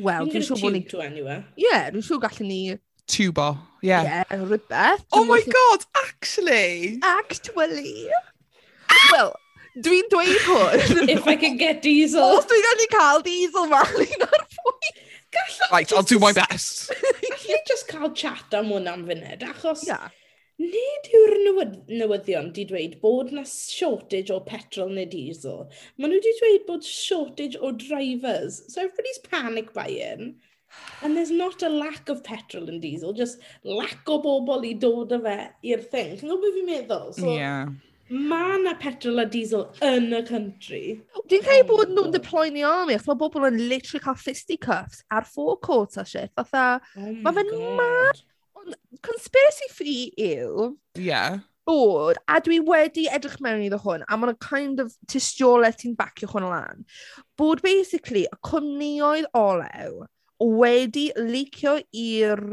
[0.00, 0.78] Wel, dwi'n siŵr bod ni...
[1.04, 1.42] anywhere.
[1.60, 2.60] Ie, dwi'n siŵr gallwn ni...
[3.04, 3.50] Tubo,
[3.84, 3.90] ie.
[3.90, 4.24] Yeah.
[4.32, 5.04] Ie, rhywbeth.
[5.12, 6.96] Oh my god, actually!
[7.04, 8.08] Actually!
[9.12, 9.34] Wel,
[9.84, 11.06] dwi'n dweud hwn.
[11.18, 12.38] If I can get diesel.
[12.38, 15.02] Os dwi'n gallu cael diesel rally'n ar pwynt.
[15.68, 16.88] Right, I'll do my best.
[16.96, 19.84] Gallai just cael chat am hwn am funud, achos...
[19.84, 20.08] Yeah
[20.56, 25.66] Nid yw'r newyd, newyddion di dweud bod na shortage o petrol neu diesel.
[26.00, 28.62] Maen nhw di dweud bod shortage o drivers.
[28.72, 30.36] So everybody's panic buying.
[31.02, 35.12] And there's not a lack of petrol and diesel, just lack o bobl i dod
[35.12, 35.36] â fe
[35.72, 36.14] i'r thing.
[36.16, 37.12] Chi'n gwybod beth fi'n meddwl?
[37.18, 37.68] So, yeah.
[38.08, 40.82] Mae na petrol a diesel yn y country.
[41.28, 45.04] Dwi'n credu um, bod nhw'n deploy the army, achos mae bobl yn literally cael fisticuffs
[45.10, 46.32] ar forecourt a shit.
[46.38, 48.24] Fatha, oh mae fe'n mad
[49.04, 49.98] conspiracy fi
[50.30, 50.72] yw...
[51.00, 55.96] Yeah bod, a dwi wedi edrych mewn iddo hwn, a mae'n kind of tystiolaeth sy'n
[55.98, 56.84] bacio hwn lan,
[57.40, 60.04] bod basically y cwmnioedd olew
[60.60, 62.44] wedi licio i'r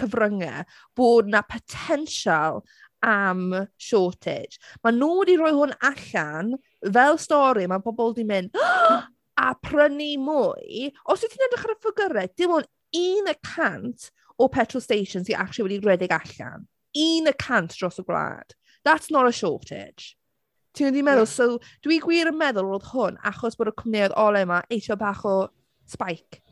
[0.00, 0.64] cyfryngau
[0.96, 2.62] bod na potensial
[3.04, 4.56] am shortage.
[4.82, 9.04] Mae nhw wedi rhoi hwn allan fel stori, mae pobl wedi mynd ah!
[9.46, 10.86] a prynu mwy.
[11.12, 14.08] Os wyt ti'n edrych ar y ffigurau, dim ond un y cant
[14.38, 16.66] o petrol stations sy actually wedi rhedeg allan.
[16.96, 18.56] Un y cant dros y gwlad.
[18.84, 20.14] That's not a shortage.
[20.76, 21.28] Ti'n wedi meddwl?
[21.28, 25.24] So, dwi gwir yn meddwl oedd hwn achos bod y cwmnioedd olau yma eisiau bach
[25.24, 25.36] o
[25.88, 26.42] spike.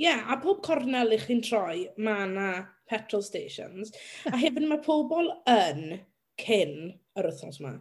[0.00, 2.50] Ie, yeah, a pob cornel i chi'n troi, mae yna
[2.88, 3.92] petrol stations.
[4.26, 6.00] a hefyd mae pobl yn
[6.40, 6.72] cyn
[7.20, 7.74] yr wythnos yma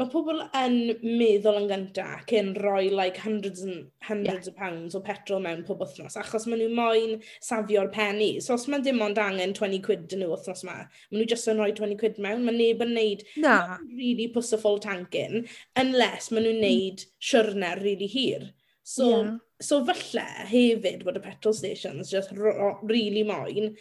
[0.00, 4.52] mae pobl yn meddwl yn gyntaf cyn rhoi like hundreds and hundreds yeah.
[4.52, 8.30] of pounds o petrol mewn pob wythnos, achos maen nhw moyn safio'r penny.
[8.40, 11.52] So os mae dim ond angen 20 quid yn nhw wythnos yma, maen nhw jyst
[11.52, 13.56] yn rhoi 20 quid mewn, mae neb yn neud Na.
[13.90, 15.44] really pws full tank in,
[15.84, 16.68] unless maen nhw'n mm.
[16.68, 18.48] neud siwrne really hir.
[18.82, 19.34] So, yeah.
[19.60, 23.74] so falle hefyd bod y petrol stations just really moyn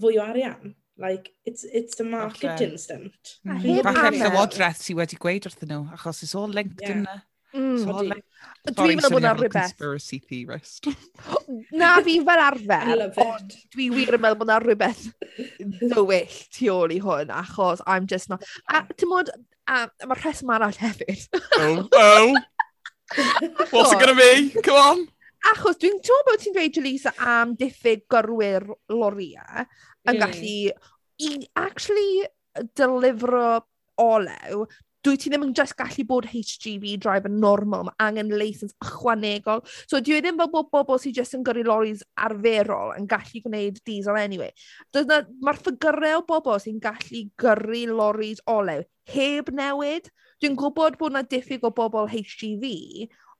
[0.00, 0.72] fwy o arian.
[1.02, 2.10] Like, it's, it's a mm.
[2.14, 3.36] marketing stunt.
[3.42, 7.00] Falle llywodraeth sydd wedi gweud wrthyn nhw, achos it's all linked yeah.
[7.02, 7.22] there.
[7.52, 7.80] Mm.
[7.82, 8.22] So, like,
[8.70, 9.72] Dwi'n meddwl bod na rhywbeth.
[9.74, 10.86] Conspiracy theorist.
[11.80, 12.92] na fi fel arfer,
[13.24, 15.08] ond dwi wir yn meddwl bod na rhywbeth
[15.90, 18.46] dywyll tu ôl i hwn, achos I'm just not...
[18.70, 19.32] A ti'n modd,
[19.66, 21.26] a mae'r rheswm arall hefyd.
[21.58, 22.38] oh, oh!
[23.74, 24.54] What's it gonna be?
[24.62, 25.04] Come on!
[25.50, 29.66] Achos dwi'n teimlo bod ti'n dweud, Jaleesa, am diffyg gyrwyr loria
[30.06, 30.22] yn yeah.
[30.22, 30.56] gallu
[31.22, 32.26] i actually
[32.76, 33.60] delifro
[34.00, 34.66] olew,
[35.02, 39.62] dwi ti ddim yn just gallu bod HGV driver normal, mae angen licence ychwanegol.
[39.90, 43.42] So dwi e ddim fel bod bobl sy just yn gyrru loris arferol yn gallu
[43.46, 44.52] gwneud diesel anyway.
[44.94, 50.10] Mae'r ffigurau o bobl sy'n gallu gyrru loris olew heb newid.
[50.42, 52.72] Dwi'n gwybod bod yna diffyg o bobl HGV,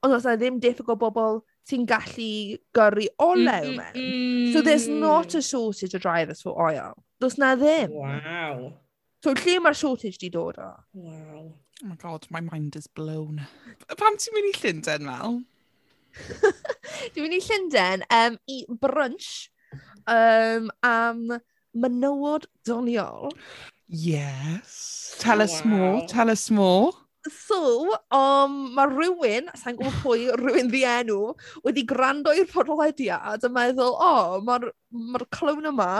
[0.02, 3.70] ond os yna ddim diffyg o bobl sy'n gallu gyrru olew.
[3.70, 4.52] Mm, mm, mm.
[4.52, 6.98] So there's not a shortage of drivers for oil.
[7.22, 7.92] Does 'na ddim...
[7.94, 8.72] Wow.
[9.22, 10.72] ...So lle mae'r shortage 'di dod o?
[10.98, 11.42] Wow.
[11.82, 13.38] Oh my God, my mind is blown.
[13.98, 15.38] Pam ti'n mynd i Llundain, Mel?
[17.14, 19.28] Dwi'n mynd i Llundain um, i brunch
[20.10, 21.22] um, am
[21.74, 23.30] menywod doniol.
[23.86, 25.14] Yes.
[25.22, 25.44] Tell wow.
[25.44, 26.90] us more, tell us more.
[27.30, 31.20] So, um, mae rhywun, sa'n gwybod pwy, rhywun ddi enw,
[31.62, 35.92] wedi gwrando i'r podlediad a meddwl, o, oh, mae'r ma clown yma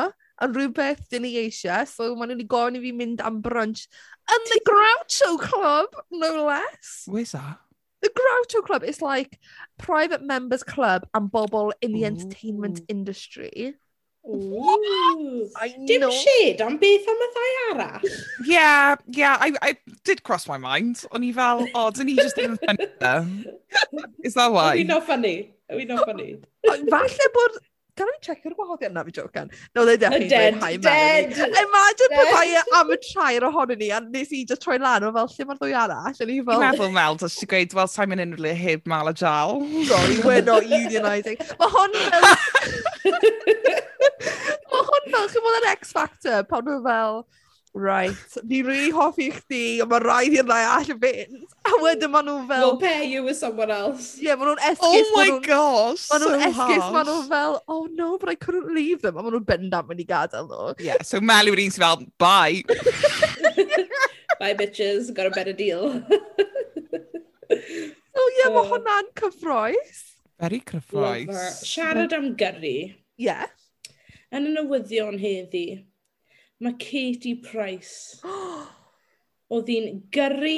[0.43, 1.86] yn rhywbeth dyn ni eisiau.
[1.88, 3.86] So maen nhw wedi gofyn i fi mynd am brunch
[4.30, 7.05] yn the Groucho Club, no less.
[7.07, 7.59] Where's that?
[8.03, 9.38] The Groucho Club is like
[9.78, 12.07] private members club am bobl in the Ooh.
[12.07, 13.74] entertainment industry.
[14.28, 15.51] Ooh.
[15.57, 16.11] I Dim know.
[16.11, 18.05] shade am beth am y ddau arall.
[18.45, 21.05] yeah, yeah, I, I did cross my mind.
[21.11, 24.70] O'n i fel, oh, dyn ni just ddim yn ffynnu Is that why?
[24.72, 25.55] Are we not funny?
[25.70, 26.38] Are we not funny?
[26.66, 27.59] Falle bod
[27.95, 28.93] Can I check i'r wahoddiad?
[28.97, 29.51] Na, fi jocan.
[29.74, 30.80] No, they definitely dead, hi, Mary.
[30.80, 31.32] Dead.
[31.62, 35.12] Imagine pe bai am y trair ohonyn ni, a nes i just troi lan, o
[35.12, 36.09] fel, lle mae'r ddwy arall?
[36.09, 36.55] A ni fel...
[36.57, 39.61] I'n meddwl, Mel, does ti gweud, well, Simon mynd unrhyw heb mal a jal.
[39.90, 41.36] Sorry, we're not unionising.
[41.61, 42.24] Mae hon fel...
[44.72, 47.24] Mae hon fel, chi'n bod yn X Factor, pan nhw fel...
[47.75, 48.12] Right,
[48.45, 51.39] ni'n really hoffi chdi, ond mae rhaid i'r ddau all fynd.
[51.64, 52.64] A wedyn maen nhw fel...
[52.66, 54.18] We'll pair you with someone else.
[54.18, 54.83] Ie, yeah, maen nhw'n esgus.
[54.85, 58.68] Oh my gosh, Maen so nhw'n esgus, maen nhw fel, oh no, but I couldn't
[58.77, 59.16] leave them.
[59.16, 60.75] A maen nhw'n bendant mynd i gadael nhw.
[60.85, 62.61] Yeah, so Mel yw'r un sy'n fel, bye.
[64.43, 65.97] bye bitches, got a better deal.
[67.53, 70.01] Oh so ie, yeah, mae hwnna'n cyffroes.
[70.41, 71.61] Very cyffroes.
[71.64, 72.73] Siarad am gyrru.
[72.85, 72.95] Ie.
[73.20, 73.49] Yeah.
[74.33, 75.64] Yn y newyddion heddi,
[76.63, 78.21] mae Katie Price.
[79.53, 80.53] oedd hi'n gyrru...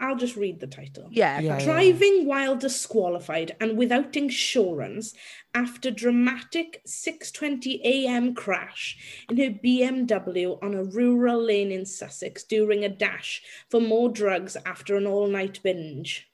[0.00, 1.08] I'll just read the title.
[1.10, 1.40] Yeah.
[1.40, 2.26] yeah Driving yeah.
[2.26, 5.14] while disqualified and without insurance
[5.54, 12.88] after dramatic 6.20am crash in her BMW on a rural lane in Sussex during a
[12.88, 16.28] dash for more drugs after an all-night binge.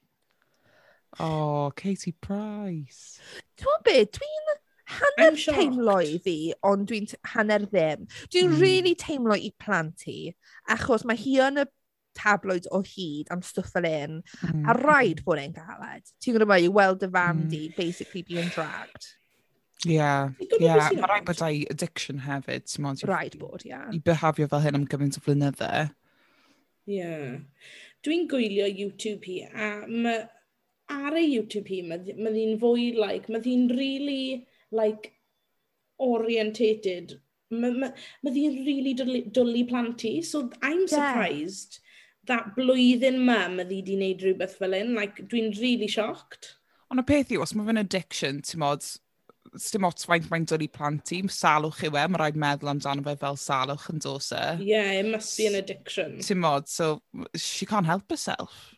[1.19, 3.21] Oh, Katie Price.
[3.57, 4.51] Ti'n be, dwi'n
[4.87, 8.07] Hanner teimlo i fi, ond dwi'n t- hanner ddim.
[8.31, 8.61] Dwi'n mm.
[8.63, 10.31] really teimlo i plant hi,
[10.71, 11.67] achos mae hi yn y
[12.17, 14.65] tabloids o hyd am stwff fel un, mm.
[14.71, 16.07] a rhaid bod e'n galed.
[16.23, 17.51] Ti'n gwybod mae i weld dy fam mm.
[17.53, 19.11] di basically being dragged.
[19.85, 20.31] Ie, yeah,
[20.61, 20.89] yeah.
[20.97, 23.05] mae rhaid bod ei addiction hefyd, ti'n modd.
[23.11, 23.75] Rhaid bod, ie.
[23.75, 23.91] Yeah.
[23.93, 25.91] I behafio fel hyn am gymaint o flynyddau.
[26.87, 27.03] Ie.
[27.03, 27.37] Yeah.
[28.07, 30.21] Dwi'n gwylio YouTube hi, a ma,
[30.95, 35.13] ar ei YouTube hi, mae ma ddi'n fwy, like, mae ddi'n really like,
[35.99, 37.19] orientated.
[37.55, 37.91] Mae ma,
[38.23, 42.35] ma ddi'n really dwlu, dwlu plant i, so I'm surprised yeah.
[42.35, 44.95] that blwyddyn ma, mae ddi di wneud rhywbeth fel un.
[44.99, 46.57] Like, dwi'n really shocked.
[46.91, 48.87] Ond y peth yw, os mae fe'n addiction, ti'n modd,
[49.57, 53.05] dim ots faint mae'n dod i plant i, salwch yw e, mae rhaid meddwl amdano
[53.07, 54.45] fe fel salwch yn dos e.
[54.63, 56.19] Yeah, it must be an addiction.
[56.23, 57.01] Ti'n modd, so
[57.35, 58.76] she can't help herself.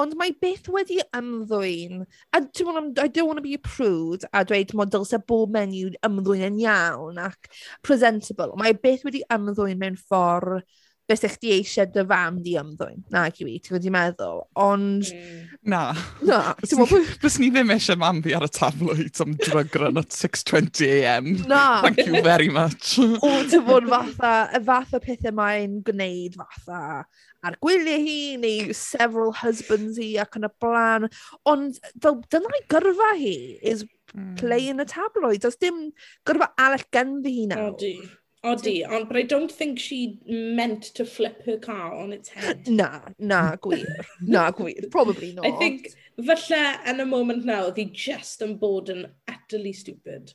[0.00, 2.04] Ond mae byth wedi ymddwyn.
[2.34, 5.92] A timod, I don't want to be a prude a dweud timod, dylse bob menyw
[6.06, 7.52] ymddwyn yn iawn ac
[7.86, 8.56] presentable.
[8.58, 10.64] Mae byth wedi ymddwyn mewn ffordd
[11.04, 13.02] beth byse chdi eisiau dy fam di ymddwyn.
[13.12, 14.38] Na, yw ti'n gwybod i'n meddwl.
[14.64, 15.10] Ond...
[15.12, 15.42] Mm.
[15.68, 15.82] Na.
[16.24, 16.38] Na.
[17.22, 21.44] Bys ni ddim eisiau mam fi ar y tabloid am drug run at 6.20am.
[21.50, 21.82] Na.
[21.84, 22.96] Thank you very much.
[22.98, 27.04] o, ti'n bod fatha, y fath o pethau mae'n gwneud fatha
[27.44, 31.08] ar gwyliau hi, neu several husbands hi ac yn y blaen.
[31.50, 33.36] Ond fel dyna'i gyrfa hi,
[33.74, 34.34] is hmm.
[34.40, 35.44] play in the tabloid.
[35.44, 35.88] Does dim
[36.28, 37.72] gyrfa Alec Ganddi hi nawr.
[37.74, 37.96] Odi.
[38.44, 42.68] Odi, ond but I don't think she meant to flip her car on its head.
[42.80, 43.86] Na, na, gwir.
[44.20, 44.90] na, gwir.
[44.90, 45.46] Probably not.
[45.46, 45.88] I think,
[46.20, 50.34] falle, yn y moment nawr, oedd hi just yn bod yn utterly stupid.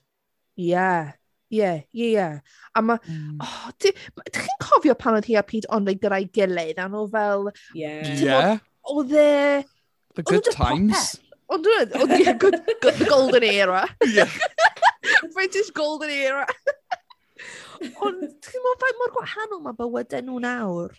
[0.57, 1.13] Yeah,
[1.49, 2.27] Ie, ie, ie.
[2.77, 2.99] A ma'...
[3.09, 3.39] Mm.
[3.41, 7.07] O, d- dach chi'n cofio pan oedd hi a Pete ond gyda'i gilydd a nhw
[7.13, 7.49] fel...
[7.77, 7.95] Ie.
[8.21, 9.65] Yeah, Oedd e...
[10.17, 11.17] The e good times.
[11.49, 13.87] Ond oedd e, good, good, the golden era.
[14.05, 14.29] Yeah.
[15.35, 16.45] British golden era.
[18.05, 20.97] Ond ti'n meddwl faint mor gwahanol mae bywydau nhw nawr?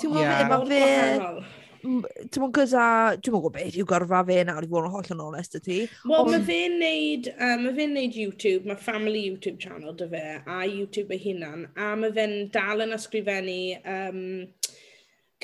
[0.00, 1.20] Ti'n meddwl yeah.
[1.28, 1.62] fe...
[1.84, 2.84] Ti'n mwyn gyda...
[3.20, 5.62] Dwi'n mwyn gwybod beth yw gyrfa fe nawr i fod yn holl yn onest y
[5.64, 5.78] ti.
[6.08, 10.22] Wel, mae fe'n neud, uh, mae fe'n neud YouTube, mae family YouTube channel dy fe,
[10.40, 13.58] a YouTube ei hunan, a mae fe'n dal yn ysgrifennu
[13.96, 14.22] um,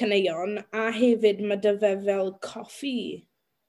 [0.00, 2.96] caneuon, a hefyd mae dy fe fel coffi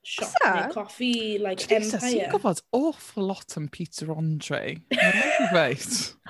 [0.04, 2.26] shop neu coffi, like Jesus, empire.
[2.26, 4.78] Ti'n gofod awful lot am Peter Andre.
[5.52, 5.86] Right.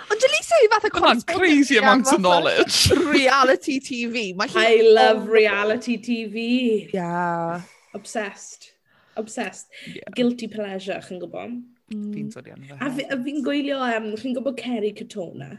[0.09, 2.91] Ond dylai sef fath o That's crazy amount of knowledge.
[2.91, 4.36] reality TV.
[4.36, 6.91] Mae I love reality TV.
[6.93, 7.61] Yeah.
[7.93, 8.72] Obsessed.
[9.15, 9.67] Obsessed.
[9.88, 10.15] Yeah.
[10.15, 11.59] Guilty pleasure, chi'n gwybod?
[11.91, 12.13] Mm.
[12.15, 12.63] Fi'n dod iawn.
[12.80, 15.51] A fi'n fi gwylio, um, chi'n gwybod Kerry Katona?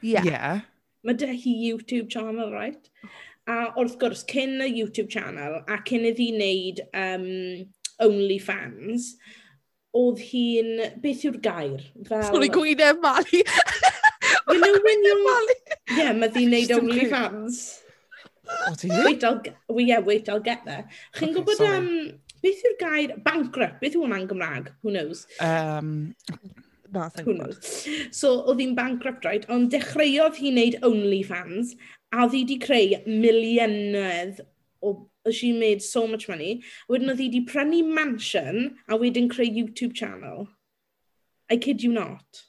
[0.00, 0.24] Yeah.
[0.24, 0.60] yeah.
[1.04, 2.90] Mae dy hi YouTube channel, right?
[3.04, 3.10] Oh.
[3.46, 7.26] A wrth gwrs, cyn y YouTube channel a cyn iddi wneud um,
[8.02, 9.12] OnlyFans,
[9.96, 10.72] oedd hi'n...
[11.02, 11.84] Beth yw'r gair?
[12.08, 12.24] Fel...
[12.26, 13.42] Sorry, gwyneb Mali!
[13.42, 15.56] you know when you're...
[15.94, 17.62] Yeah, mae ddi'n neud OnlyFans.
[18.46, 18.90] O, ti?
[18.90, 20.84] Wait, I'll get, well, yeah, wait, I'll get there.
[21.14, 21.62] Chi'n okay, gwybod.
[21.70, 21.88] Um,
[22.42, 23.80] beth yw'r gair bankrupt?
[23.82, 24.74] Beth yw hwnna'n Gymraeg?
[24.82, 25.26] Who knows?
[25.38, 26.14] Um,
[26.94, 27.58] Na, sa'n gwybod.
[28.14, 29.46] So, oedd hi'n bankrupt, right?
[29.50, 31.74] Ond dechreuodd hi wneud OnlyFans,
[32.14, 34.42] a oedd hi wedi creu miliynedd
[34.82, 34.96] o...
[35.26, 36.62] She made so much money.
[36.86, 40.46] Wedyn oedd hi wedi prynu mansion, a wedyn creu YouTube channel.
[41.50, 42.44] I kid you not.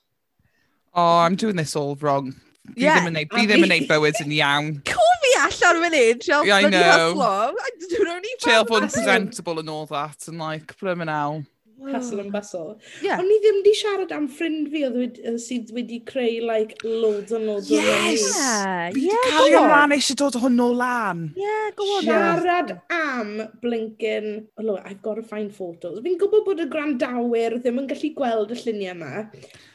[0.93, 2.35] Oh, I'm doing this all wrong.
[2.75, 4.69] Fi yeah, ddim yn neud, fi ddim yn neud bywyd yn iawn.
[4.85, 7.17] Cw fi allan fan hyn, Chelsea, yeah, I know.
[7.17, 8.21] I don't know.
[8.45, 11.41] Chelsea fod yn presentable and all that, and like, put blym in awl
[11.85, 12.79] hustle and bustle.
[13.01, 13.19] Yeah.
[13.19, 17.35] Ond ni ddim wedi siarad am ffrind fi oedd wed, sydd wedi creu like, loads
[17.35, 17.83] and loads yes!
[17.83, 18.21] o rhywun.
[18.27, 21.23] Yeah, Fi yeah, cael ei ymlaen eisiau dod hwnnw lan.
[21.37, 22.07] Yeah, go on.
[22.07, 23.11] Siarad yeah.
[23.11, 25.99] am blinkin, oh, look, I've got to find photos.
[26.05, 29.11] Fi'n gwybod bod y grandawyr ddim yn gallu gweld y lluniau yma,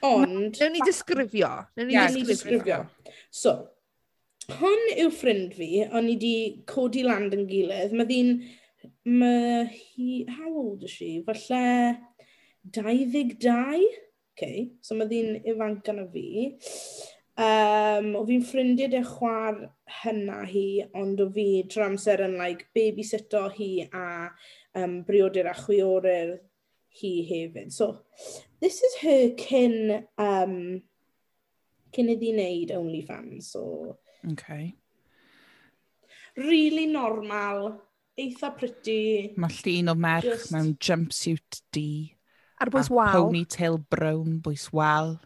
[0.09, 0.59] ond...
[0.59, 1.53] Newn ni disgrifio.
[1.79, 2.83] Newn ni yeah, ni disgrifio.
[3.33, 3.61] So,
[4.59, 6.35] hwn yw ffrind fi, o'n i wedi
[6.69, 7.95] codi land yn gilydd.
[7.95, 8.35] Mae ddi'n
[9.05, 11.23] mae hi, how old is she?
[11.27, 11.97] Falle
[12.71, 13.89] 22?
[14.33, 16.29] Okay, so mae ddi'n ifanc gan y fi.
[17.43, 19.59] Um, o fi'n ffrindiau de chwar
[20.03, 24.07] hynna hi, ond o fi trwy amser yn like, babysito hi a
[24.79, 26.35] um, briodur a chwioryr
[27.01, 27.73] hi hefyd.
[27.73, 28.05] So,
[28.61, 30.57] this is her cyn, um,
[31.93, 33.53] cyn iddi wneud OnlyFans.
[33.53, 33.99] So,
[34.33, 34.75] okay.
[36.37, 37.81] Really normal
[38.21, 39.33] eitha pretty.
[39.41, 40.53] Mae llun o merch Just...
[40.55, 42.13] mewn jumpsuit di.
[42.63, 43.13] Ar bwys wal.
[43.17, 45.17] ponytail brown, bwys wal.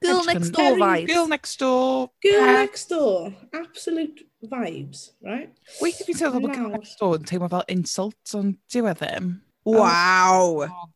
[0.00, 1.08] Girl Edrych next door vibes.
[1.10, 2.10] Girl next door.
[2.22, 2.54] Girl pet.
[2.62, 3.32] next door.
[3.52, 5.50] Absolute vibes, right?
[5.82, 9.32] Weithio fi'n teimlo bod girl next door yn teimlo fel insult, ond diw e ddim.
[9.66, 10.62] Oh, Waw!
[10.68, 10.88] Oh,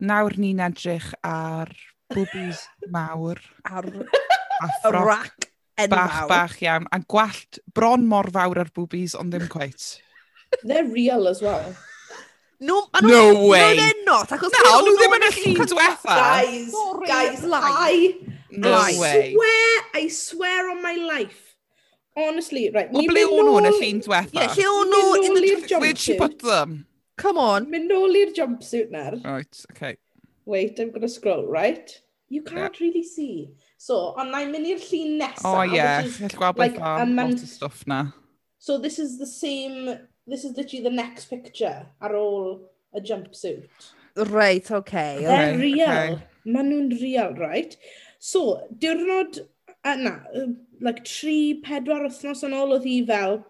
[0.00, 1.74] Nawr ni'n edrych ar
[2.10, 2.64] bwbis
[2.94, 3.38] mawr.
[3.68, 5.04] Ar a froc.
[5.04, 5.92] Rac enfawr.
[5.92, 6.88] Bach, bach iawn.
[6.88, 9.90] A gwallt bron mor fawr ar bwbis, ond ddim cweit.
[10.62, 11.76] They're real as well.
[12.60, 13.76] No, no, no way.
[13.76, 14.30] No, they're not.
[14.30, 16.16] No, na, o'n nhw ddim yn y llun diwetha.
[16.18, 18.10] Guys, Sorry, guys, lie.
[18.52, 19.32] No I way.
[19.32, 21.56] swear, I swear on my life.
[22.16, 22.90] Honestly, right.
[22.92, 24.36] O ble o'n nhw yn y llun diwetha?
[24.36, 25.80] Yeah, lle o'n nhw?
[25.80, 26.84] Where'd she put them?
[27.16, 27.70] Come on.
[27.72, 29.16] Mynd nôl i'r jumpsuit ner.
[29.24, 29.96] Right, okay.
[30.44, 31.96] Wait, I'm going to scroll, right?
[32.28, 32.86] You can't yeah.
[32.86, 33.50] really see.
[33.76, 35.48] So, ond na'n mynd i'r llun nesaf.
[35.48, 36.04] Oh, yeah.
[36.36, 37.40] Gweld like, a month...
[37.40, 38.12] lot of stuff na.
[38.58, 39.96] So, this is the same
[40.26, 42.60] this is literally the next picture ar ôl
[42.94, 43.68] a jumpsuit.
[44.16, 45.18] Right, okay.
[45.22, 45.90] They're right, real.
[45.90, 46.22] Okay.
[46.44, 47.76] Maen nhw'n real, right?
[48.18, 49.38] So, diwrnod,
[49.84, 50.16] uh, na,
[50.80, 53.40] like tri, pedwar wythnos yn ôl oedd hi fel,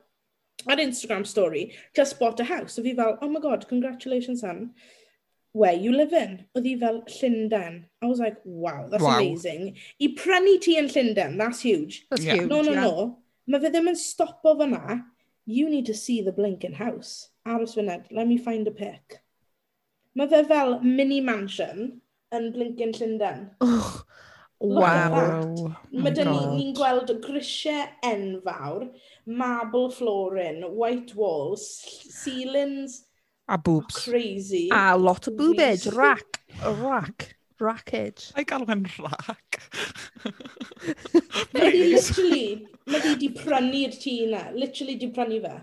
[0.69, 2.75] ar Instagram story, just bought a house.
[2.75, 4.71] So fi fel, oh my god, congratulations, hon.
[5.53, 6.45] Where you live in?
[6.55, 7.85] Oedd hi fel Llundain.
[8.03, 9.17] I was like, wow, that's wow.
[9.19, 9.77] amazing.
[10.01, 12.07] I prynu ti yn Llundain, that's huge.
[12.11, 12.35] That's yeah.
[12.35, 12.81] huge, No, no, yeah.
[12.81, 13.19] no.
[13.51, 15.01] Mae fe ddim yn stopo fyna.
[15.47, 17.31] You need to see the blinking house.
[17.47, 19.21] Aros fyned, let me find a pic.
[20.15, 22.01] Mae fe fel mini mansion
[22.35, 23.51] yn blinking Llundain.
[23.61, 24.03] Oh,
[24.61, 25.55] wow.
[25.91, 28.89] Mae dyn ni'n gweld grisiau enfawr,
[29.27, 31.67] marble flooring, white walls,
[32.23, 33.05] ceilings.
[33.49, 34.05] A boobs.
[34.05, 34.69] Crazy.
[34.71, 35.89] A lot o boobage.
[35.97, 36.43] Rack.
[36.63, 37.37] Rack.
[37.61, 38.31] Wreckage.
[38.37, 38.85] Ai galw fe'n
[41.55, 42.47] Mae Ydy, literally,
[42.91, 44.43] mae di di prynu'r tŷ yna.
[44.57, 45.57] Literally di prynu fe.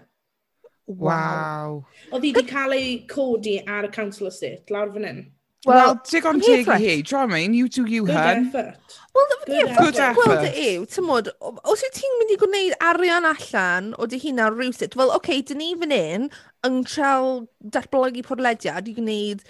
[0.87, 1.81] Wow.
[2.11, 5.25] Oedd hi di cael ei codi ar y Council Estate, lawr fan hyn.
[5.67, 8.47] Wel, digon teg i hi, Dramain, you do you, hun.
[8.47, 8.97] effort.
[9.15, 10.15] Wel, Good effort.
[10.15, 14.19] Gweld y yw, ti'n modd, os yw ti'n mynd i gwneud arian allan o dy
[14.21, 16.29] hunan rhywsut, wel, oce, okay, dyn ni fan hyn
[16.67, 19.43] yn trel datblygu podlediad i gwneud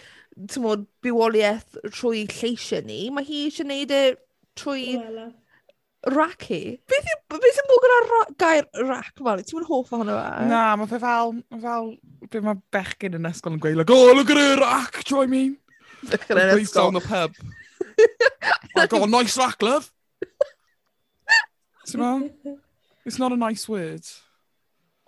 [0.51, 4.01] tymod, bywoliaeth trwy lleisiau ni, mae hi eisiau wneud e
[4.59, 4.85] trwy...
[5.01, 5.27] Wela.
[6.13, 6.47] ...rac.
[6.47, 7.19] Beth yw...
[7.33, 9.41] Be sy'n bod gyda ra- gair rac fel?
[9.43, 10.45] Ti'n mynd hoff ohono fe?
[10.51, 11.33] Na, mae fe fel...
[11.53, 11.91] Mae fel...
[12.31, 15.15] Be mae bechgyn yn ysgol yn gweud, like, oh, look at her rac, do you
[15.15, 15.57] know what I mean?
[16.11, 16.91] Look yn her ysgol.
[16.91, 17.35] down the pub.
[18.77, 19.91] like, oh, nice rack, love.
[21.87, 22.57] Ti'n meddwl?
[23.07, 24.03] It's not a nice word.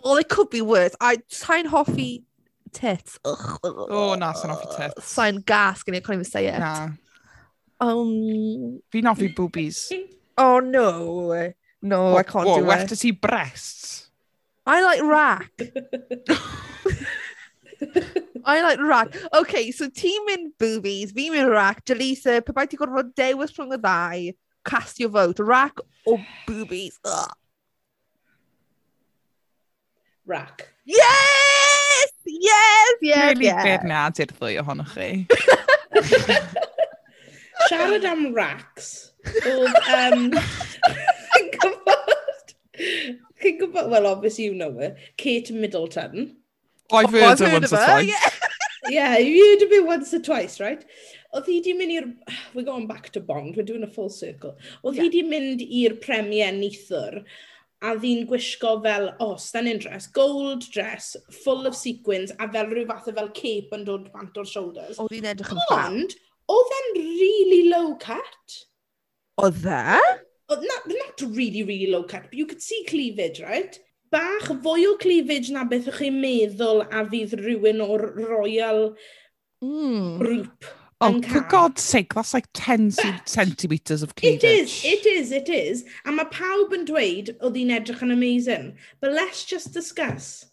[0.01, 0.95] Well, it could be worse.
[1.01, 2.23] I sain hoffi
[2.71, 3.19] tits.
[3.25, 3.59] Ugh.
[3.63, 5.05] Oh, na, sa'n offi tits.
[5.05, 6.59] Sain gas gen i, can't even say it.
[6.59, 6.89] Na.
[7.79, 8.81] Um...
[8.91, 9.91] Fi'n offi boobies.
[10.41, 11.51] Oh, no.
[11.81, 12.89] No, what, I can't what, do well, it.
[12.89, 14.09] Well, ti breasts?
[14.65, 15.51] I like rack.
[18.45, 19.13] I like rack.
[19.33, 21.83] Okay, so ti'n mynd boobies, fi'n mynd rack.
[21.83, 24.31] Jalisa, pe bai ti gorfod dewis rhwng y ddau,
[24.63, 25.43] cast your vote.
[25.43, 26.17] Rack o
[26.47, 26.95] boobies.
[27.03, 27.35] Ugh.
[30.25, 30.69] Rack.
[30.85, 31.78] Yeah!
[31.99, 32.11] Yes!
[32.25, 32.93] Yes!
[33.01, 33.33] Yes!
[33.33, 33.63] Really yes.
[33.63, 35.09] byd na di'r ddwy ohonoch chi.
[37.69, 39.11] Siarad am racks.
[39.49, 40.31] Oedd, um,
[41.33, 46.37] chi'n gwybod, chi'n gwybod, well, obviously you know her, Kate Middleton.
[46.91, 48.07] I've heard, oh, I've her heard once or twice.
[48.07, 48.29] Yeah.
[48.89, 50.83] yeah, heard of been once or twice, right?
[51.35, 52.07] Oedd hi di mynd i'r...
[52.55, 54.57] We're going back to Bond, we're doing a full circle.
[54.81, 55.03] Oedd yeah.
[55.03, 57.21] hi di mynd i'r premier neithwr
[57.81, 62.71] a ddi'n gwisgo fel, o, oh, stunning dress, gold dress, full of sequins, a fel
[62.71, 64.99] rhyw fath o fel cape yn dod bant o'r shoulders.
[64.99, 65.85] Oedd hi'n edrych yn fab.
[65.85, 66.15] Ond,
[66.55, 68.57] oedd e'n really low cut.
[69.39, 70.01] Oedd e?
[70.49, 73.79] Not, not really, really low cut, but you could see cleavage, right?
[74.11, 78.87] Bach fwy o cleavage na beth ych chi'n meddwl a fydd rhywun o'r royal
[79.61, 80.17] mm.
[80.17, 80.65] group
[81.01, 82.91] Oh, for God's sake, that's like 10
[83.25, 84.43] centimetres of cleavage.
[84.43, 85.85] It is, it is, it is.
[86.05, 88.73] A mae pawb yn dweud oedd hi'n edrych yn amazing.
[88.99, 90.49] But let's just discuss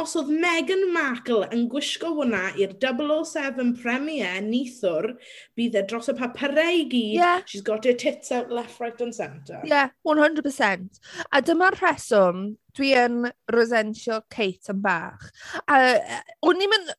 [0.00, 5.12] os oedd Meghan Markle yn gwisgo hwnna i'r 007 premiere nithwr,
[5.58, 7.42] bydd e dros y papurau i gyd, yeah.
[7.46, 9.60] she's got her tits out left, right and centre.
[9.64, 11.00] Yeah, 100%.
[11.30, 13.20] A dyma'r rheswm dwi yn
[13.54, 15.28] resentio Kate yn bach.
[15.68, 16.18] A uh,
[16.48, 16.90] o'n i'n mynd,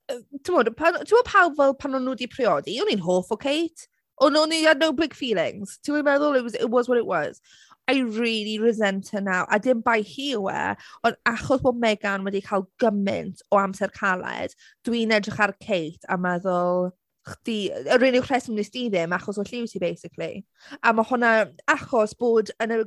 [0.42, 3.90] ti'n bod, pawb fel pan o'n nhw wedi priodi, o'n i'n hoff o Kate.
[4.24, 5.78] O'n i had no big feelings.
[5.84, 7.42] Ti'n meddwl, it was, it was what it was.
[7.88, 9.46] I really resent her now.
[9.52, 10.62] A dim bai hi yw e,
[11.06, 14.56] ond achos bod Megan wedi cael gymaint o amser caled,
[14.88, 16.90] dwi'n edrych ar Kate a meddwl,
[17.30, 17.58] chdi,
[17.94, 20.44] yr unig rheswm nes di ddim, achos o lliw ti, basically.
[20.82, 21.34] A mae hwnna,
[21.72, 22.82] achos bod yn y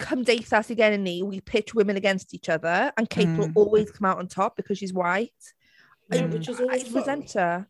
[0.00, 3.36] cymdeithas sydd gennym ni, we pitch women against each other, and Kate mm.
[3.36, 3.58] will hmm.
[3.58, 5.52] always come out on top because she's white.
[6.10, 6.32] Mm.
[6.32, 7.68] Which was I resent her.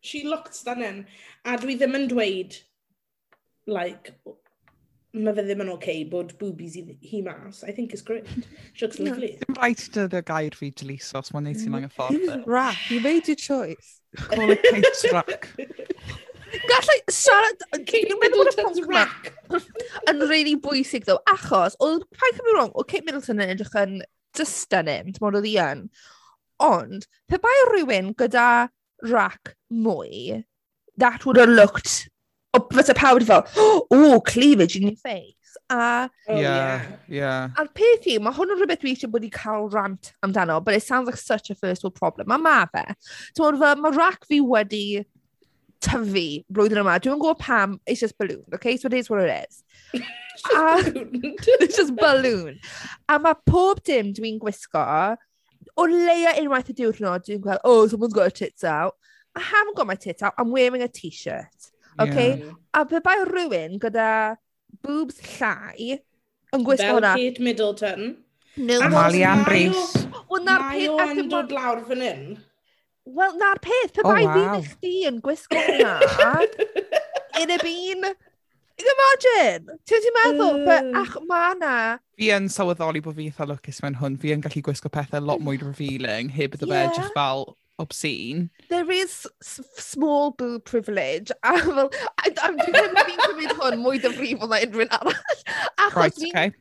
[0.00, 1.06] She looked stunning.
[1.44, 2.56] A dwi ddim yn dweud,
[3.66, 4.14] like,
[5.12, 7.64] mae fe ddim yn oce okay bod boobies i hi mas.
[7.66, 8.26] I think it's great.
[8.74, 9.32] She looks lovely.
[9.40, 12.20] Dim rhaid dy dy gair fi dylus os mae'n neud ti'n anghyffordd.
[12.28, 12.44] Mm.
[12.46, 13.98] Rap, you made your choice.
[14.28, 15.48] Call it Kate's rack.
[16.70, 17.66] Gallai siarad...
[17.86, 19.32] Kate Middleton's rack.
[20.10, 24.00] Yn really bwysig, ddo, achos, oedd, pa'n cymryd wrong, oedd Kate Middleton yn edrych yn
[24.36, 25.84] just stunning, dim ond oedd i yn.
[26.62, 28.46] Ond, pe bai rhywun gyda
[29.10, 30.42] rack mwy,
[30.98, 32.08] that would have looked
[32.56, 33.46] Fyse pawb 'di fel
[33.90, 35.36] oh, cleavage in your face"
[35.70, 36.10] a...
[36.28, 37.50] Oh, yeah, yeah.
[37.58, 40.74] ...A'r peth yw, mae hwn yn rhywbeth dwi eisiau bod ni'n cael rant amdano but
[40.74, 42.84] it sounds like such a first world problem Mae ma fe.
[43.38, 44.84] Timod fel mae rac fi wedi
[45.84, 46.98] tyfu blwyddyn yma.
[47.00, 48.76] Dwi'n gwybod pam, it's just balloon, okay?
[48.76, 49.64] So it is what it is.
[50.54, 50.82] a,
[51.64, 52.58] it's just balloon.
[53.08, 54.84] A mae pob dim dwi'n gwisgo,
[55.76, 58.96] o leia unwaith y diwrnod, dwi'n gweld, oh, someone's got a tits out.
[59.34, 61.70] I haven't got my tits out, I'm wearing a t-shirt
[62.06, 62.30] okay?
[62.38, 62.56] Yeah.
[62.74, 64.10] A pe bai rhywun gyda
[64.84, 65.98] boobs llai
[66.54, 67.14] yn gwisgo hwnna...
[67.16, 68.14] Fel Kate Middleton.
[68.56, 69.96] No, a Malian Rees.
[70.30, 70.96] Wel, na'r peth...
[70.96, 72.24] Mae o'n dod lawr fan hyn.
[73.10, 75.94] Wel, na'r peth, pe oh, bai fi neu chdi yn gwisgo hwnna,
[77.40, 78.10] In a bean,
[78.80, 79.76] Imagine!
[79.88, 80.62] Ti'n ti'n meddwl?
[80.64, 81.72] Uh, ach, mae na...
[82.16, 84.16] Fi yn sylweddoli bod fi eitha lwcus mewn hwn.
[84.20, 86.88] Fi yn gallu gwisgo pethau lot mwy revealing heb iddo yeah.
[86.88, 87.44] fe edrych fel
[87.80, 88.48] obscene.
[88.68, 91.32] There is small boob privilege.
[91.42, 95.22] A fel, dwi'n ddim cymryd hwn mwy dyfrifol na unrhyw'n arall.
[95.86, 96.52] Achos right, okay.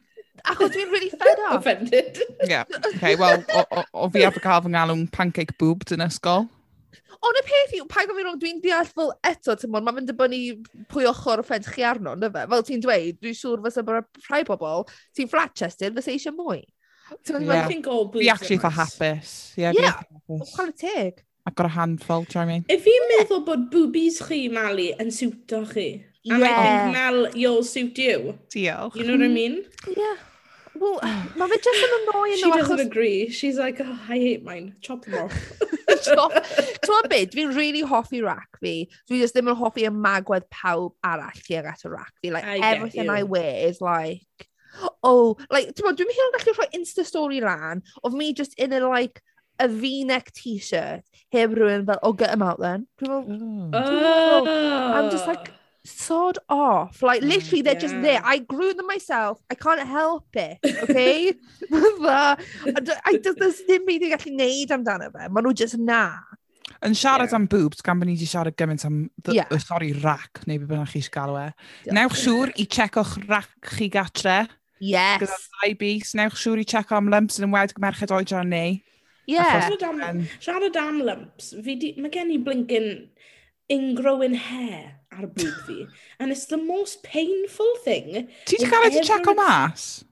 [0.45, 1.59] Achos dwi'n really fed up.
[1.59, 2.21] Offended.
[2.47, 2.63] Yeah,
[2.93, 6.47] okay, well, o, o, o fi ar gael fy ngalw'n pancake boob dyn ysgol.
[7.19, 10.83] Ond y peth yw, pa gofyn rong, dwi'n deall fel eto, ti'n mwyn, mae'n dibynnu
[10.93, 12.45] pwy ochr o ffens chi arno, ynddo fe?
[12.53, 14.85] Fel ti'n dweud, dwi'n siŵr fysa bod rhai bobl,
[15.17, 16.61] ti'n flat-chested, fysa eisiau mwy.
[17.23, 17.63] So yeah.
[17.63, 19.57] I think all boots Fi actually eitha hapus.
[19.57, 21.23] Ie, yeah, chwarae teg.
[21.45, 22.65] I've got a handful, do you know what I mean?
[22.69, 26.05] If fi'n meddwl bod boobies chi, Mali, yn siwto chi.
[26.29, 26.59] And yeah.
[26.59, 28.37] I think Mel, you'll suit you.
[28.49, 28.95] Diolch.
[28.95, 29.65] You know what I mean?
[29.95, 30.15] Yeah.
[30.75, 30.99] Well,
[31.35, 32.85] mae fe just yn annoying She doesn't achos...
[32.85, 33.29] agree.
[33.29, 34.75] She's like, oh, I hate mine.
[34.81, 35.33] Chop them off.
[36.03, 36.31] Chop.
[36.85, 38.75] Ti'n byd, fi'n really hoffi rac fi.
[39.09, 42.31] Dwi just ddim yn hoffi y magwedd pawb arall tuag at y rac fi.
[42.35, 44.27] Like, I everything I wear is like...
[45.03, 48.73] Oh, like ti'n bod, dwi'n meddwl gallu rhoi Insta story lan of me just in
[48.73, 49.21] a like
[49.59, 51.03] a V-neck t-shirt
[51.33, 53.23] heb rhywun fel "Oh get him out then." Dwi'n oh.
[53.73, 54.47] meddwl...
[54.47, 54.93] oh.
[54.93, 55.53] ...I'm just like oh.
[55.83, 57.01] sod off.
[57.01, 58.21] Like oh, literally they're just there.
[58.23, 59.39] I grew them myself.
[59.49, 61.33] I can't help it, okay?
[61.69, 62.37] Fatha
[63.05, 65.27] I just there's ddim byd i gallu neud amdano fe.
[65.29, 66.03] Maen nhw just na.
[66.85, 67.35] Yn siarad yeah.
[67.35, 69.57] am boobs, gan bod ni wedi siarad gymaint am the, yeah.
[69.59, 71.47] sorry, rac, neu beth bynnag chi'n galw e.
[71.95, 74.37] Newch siŵr i checko'ch rac chi gatre.
[74.79, 75.21] Yes.
[75.23, 78.83] Gyda'r ddau bus, newch siŵr i check am lumps yn ymwed merched oedran ni.
[79.29, 79.69] Yeah.
[80.41, 82.89] Siarad am lumps, fi di, mae gen i blinkin
[83.69, 85.79] ingrowing hair ar bwyd fi.
[86.19, 88.29] And it's the most painful thing.
[88.45, 90.03] Ti di cael ei check o mas?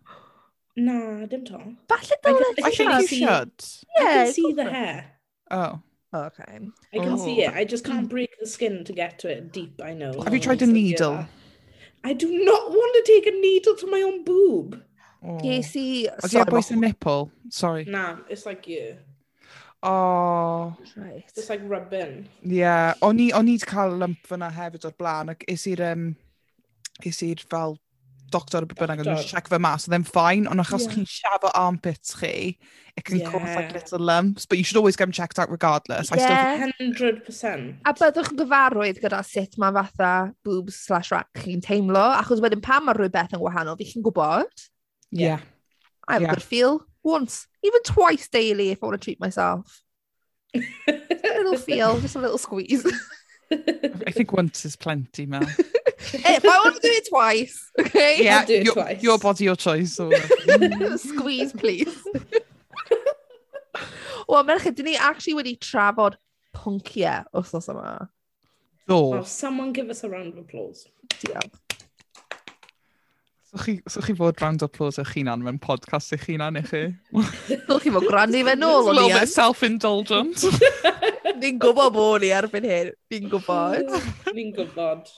[0.78, 1.58] Na, dim to.
[1.90, 2.64] Falle dyle ti.
[2.64, 3.54] I think you should.
[3.98, 5.06] Yeah, I can see the hair.
[5.50, 5.58] Oh.
[5.58, 5.84] oh.
[6.14, 6.60] Okay.
[6.94, 7.18] I can oh.
[7.18, 7.54] see it.
[7.54, 10.22] I just can't break the skin to get to it deep, I know.
[10.22, 11.26] Have you tried a needle?
[12.08, 14.82] I do not want to take a needle to my own boob.
[15.22, 15.40] Oh.
[15.44, 16.08] Yes, i...
[16.24, 17.26] Ydy e bwys y nipple?
[17.52, 17.84] Sorry.
[17.84, 18.96] Na, it's like you.
[19.84, 20.78] Oh.
[20.96, 21.26] Right.
[21.36, 22.30] It's like rubbing.
[22.42, 25.84] Yeah, o'n i, o'n i wedi cael lump fyna hefyd o'r blaen, ac is i'r,
[25.90, 26.08] um,
[27.04, 27.76] is i'r fel
[28.32, 30.94] doctor o bynnag, yn check fe mas, and then fine, ond achos yeah.
[30.96, 32.58] chi'n siafo armpits chi,
[32.98, 33.32] it can yeah.
[33.32, 36.12] cause like little lumps, but you should always get them checked out regardless.
[36.14, 37.12] Yeah, I still...
[37.12, 37.76] 100%.
[37.86, 40.14] A byddwch yn gyfarwydd gyda sut mae fatha
[40.48, 44.68] boobs slash rack chi'n teimlo, achos wedyn pan mae rhywbeth yn wahanol, fi chi'n gwybod.
[45.12, 45.38] Yeah.
[45.38, 45.46] yeah.
[46.08, 46.32] I have yeah.
[46.32, 46.82] a good feel.
[47.04, 49.82] Once, even twice daily if I want to treat myself.
[50.54, 52.86] just a little feel, just a little squeeze.
[53.52, 55.44] I think once is plenty, Mel.
[55.44, 58.24] if I want to do it twice, okay?
[58.24, 59.04] Yeah, I'll do it your, twice.
[59.04, 59.94] Your body, your choice.
[60.98, 62.04] Squeeze, please.
[64.28, 66.18] Wel, merched, dyn ni actually wedi trafod
[66.56, 68.10] pynciau wythnos yma.
[68.88, 68.98] Do.
[68.98, 70.88] Oh, someone give us a round of applause.
[71.22, 71.56] Diolch.
[73.48, 76.64] So chi, so chi fod round of applause eich hunan mewn podcast eich hunan i
[76.68, 76.84] chi?
[77.68, 78.98] so chi fod gwrandu fe nôl o'n i.
[78.98, 80.44] A little bit self-indulgent.
[81.36, 82.92] Ni'n gwybod bod ni erbyn hyn.
[83.12, 83.90] Ni'n gwybod.
[84.32, 85.10] Ni'n gwybod.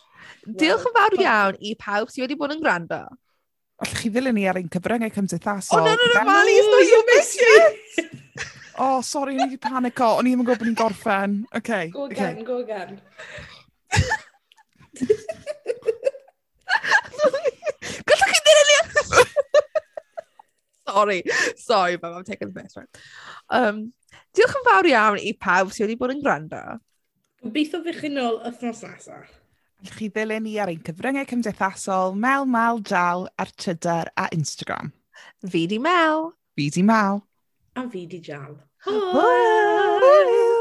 [0.59, 3.01] Diolch yn fawr iawn i pawb sydd wedi bod yn gwrando.
[3.79, 5.79] Allwch chi ddilyn ni ar ein cyfryngau cymdeithasol.
[5.79, 7.61] Oh, no, no, no, Mali, it's not your mission!
[8.85, 10.09] oh, sorry, o'n i wedi panico.
[10.19, 11.37] O'n i ddim yn gwybod bod ni'n gorffen.
[11.61, 12.47] Okay, go again, okay.
[12.47, 12.99] go again.
[18.09, 18.75] Gallwch chi ddilyn ni
[20.89, 21.23] Sorry,
[21.55, 22.89] sorry, but I'm taking the best right.
[23.49, 23.93] Um,
[24.39, 26.59] Diolch yn fawr iawn i pawb sydd wedi bod yn gwrando.
[27.43, 29.33] Gobeithio bych chi'n ôl wythnos nesaf.
[29.81, 34.93] Allwch chi ddilyn ni ar ein cyfryngau cymdeithasol Mel Mal Dal ar Twitter a Instagram.
[35.43, 36.29] Fi di Mel.
[36.55, 37.19] Fi di Mal.
[37.75, 38.55] A fi di Jal.
[38.87, 40.58] Hwyl!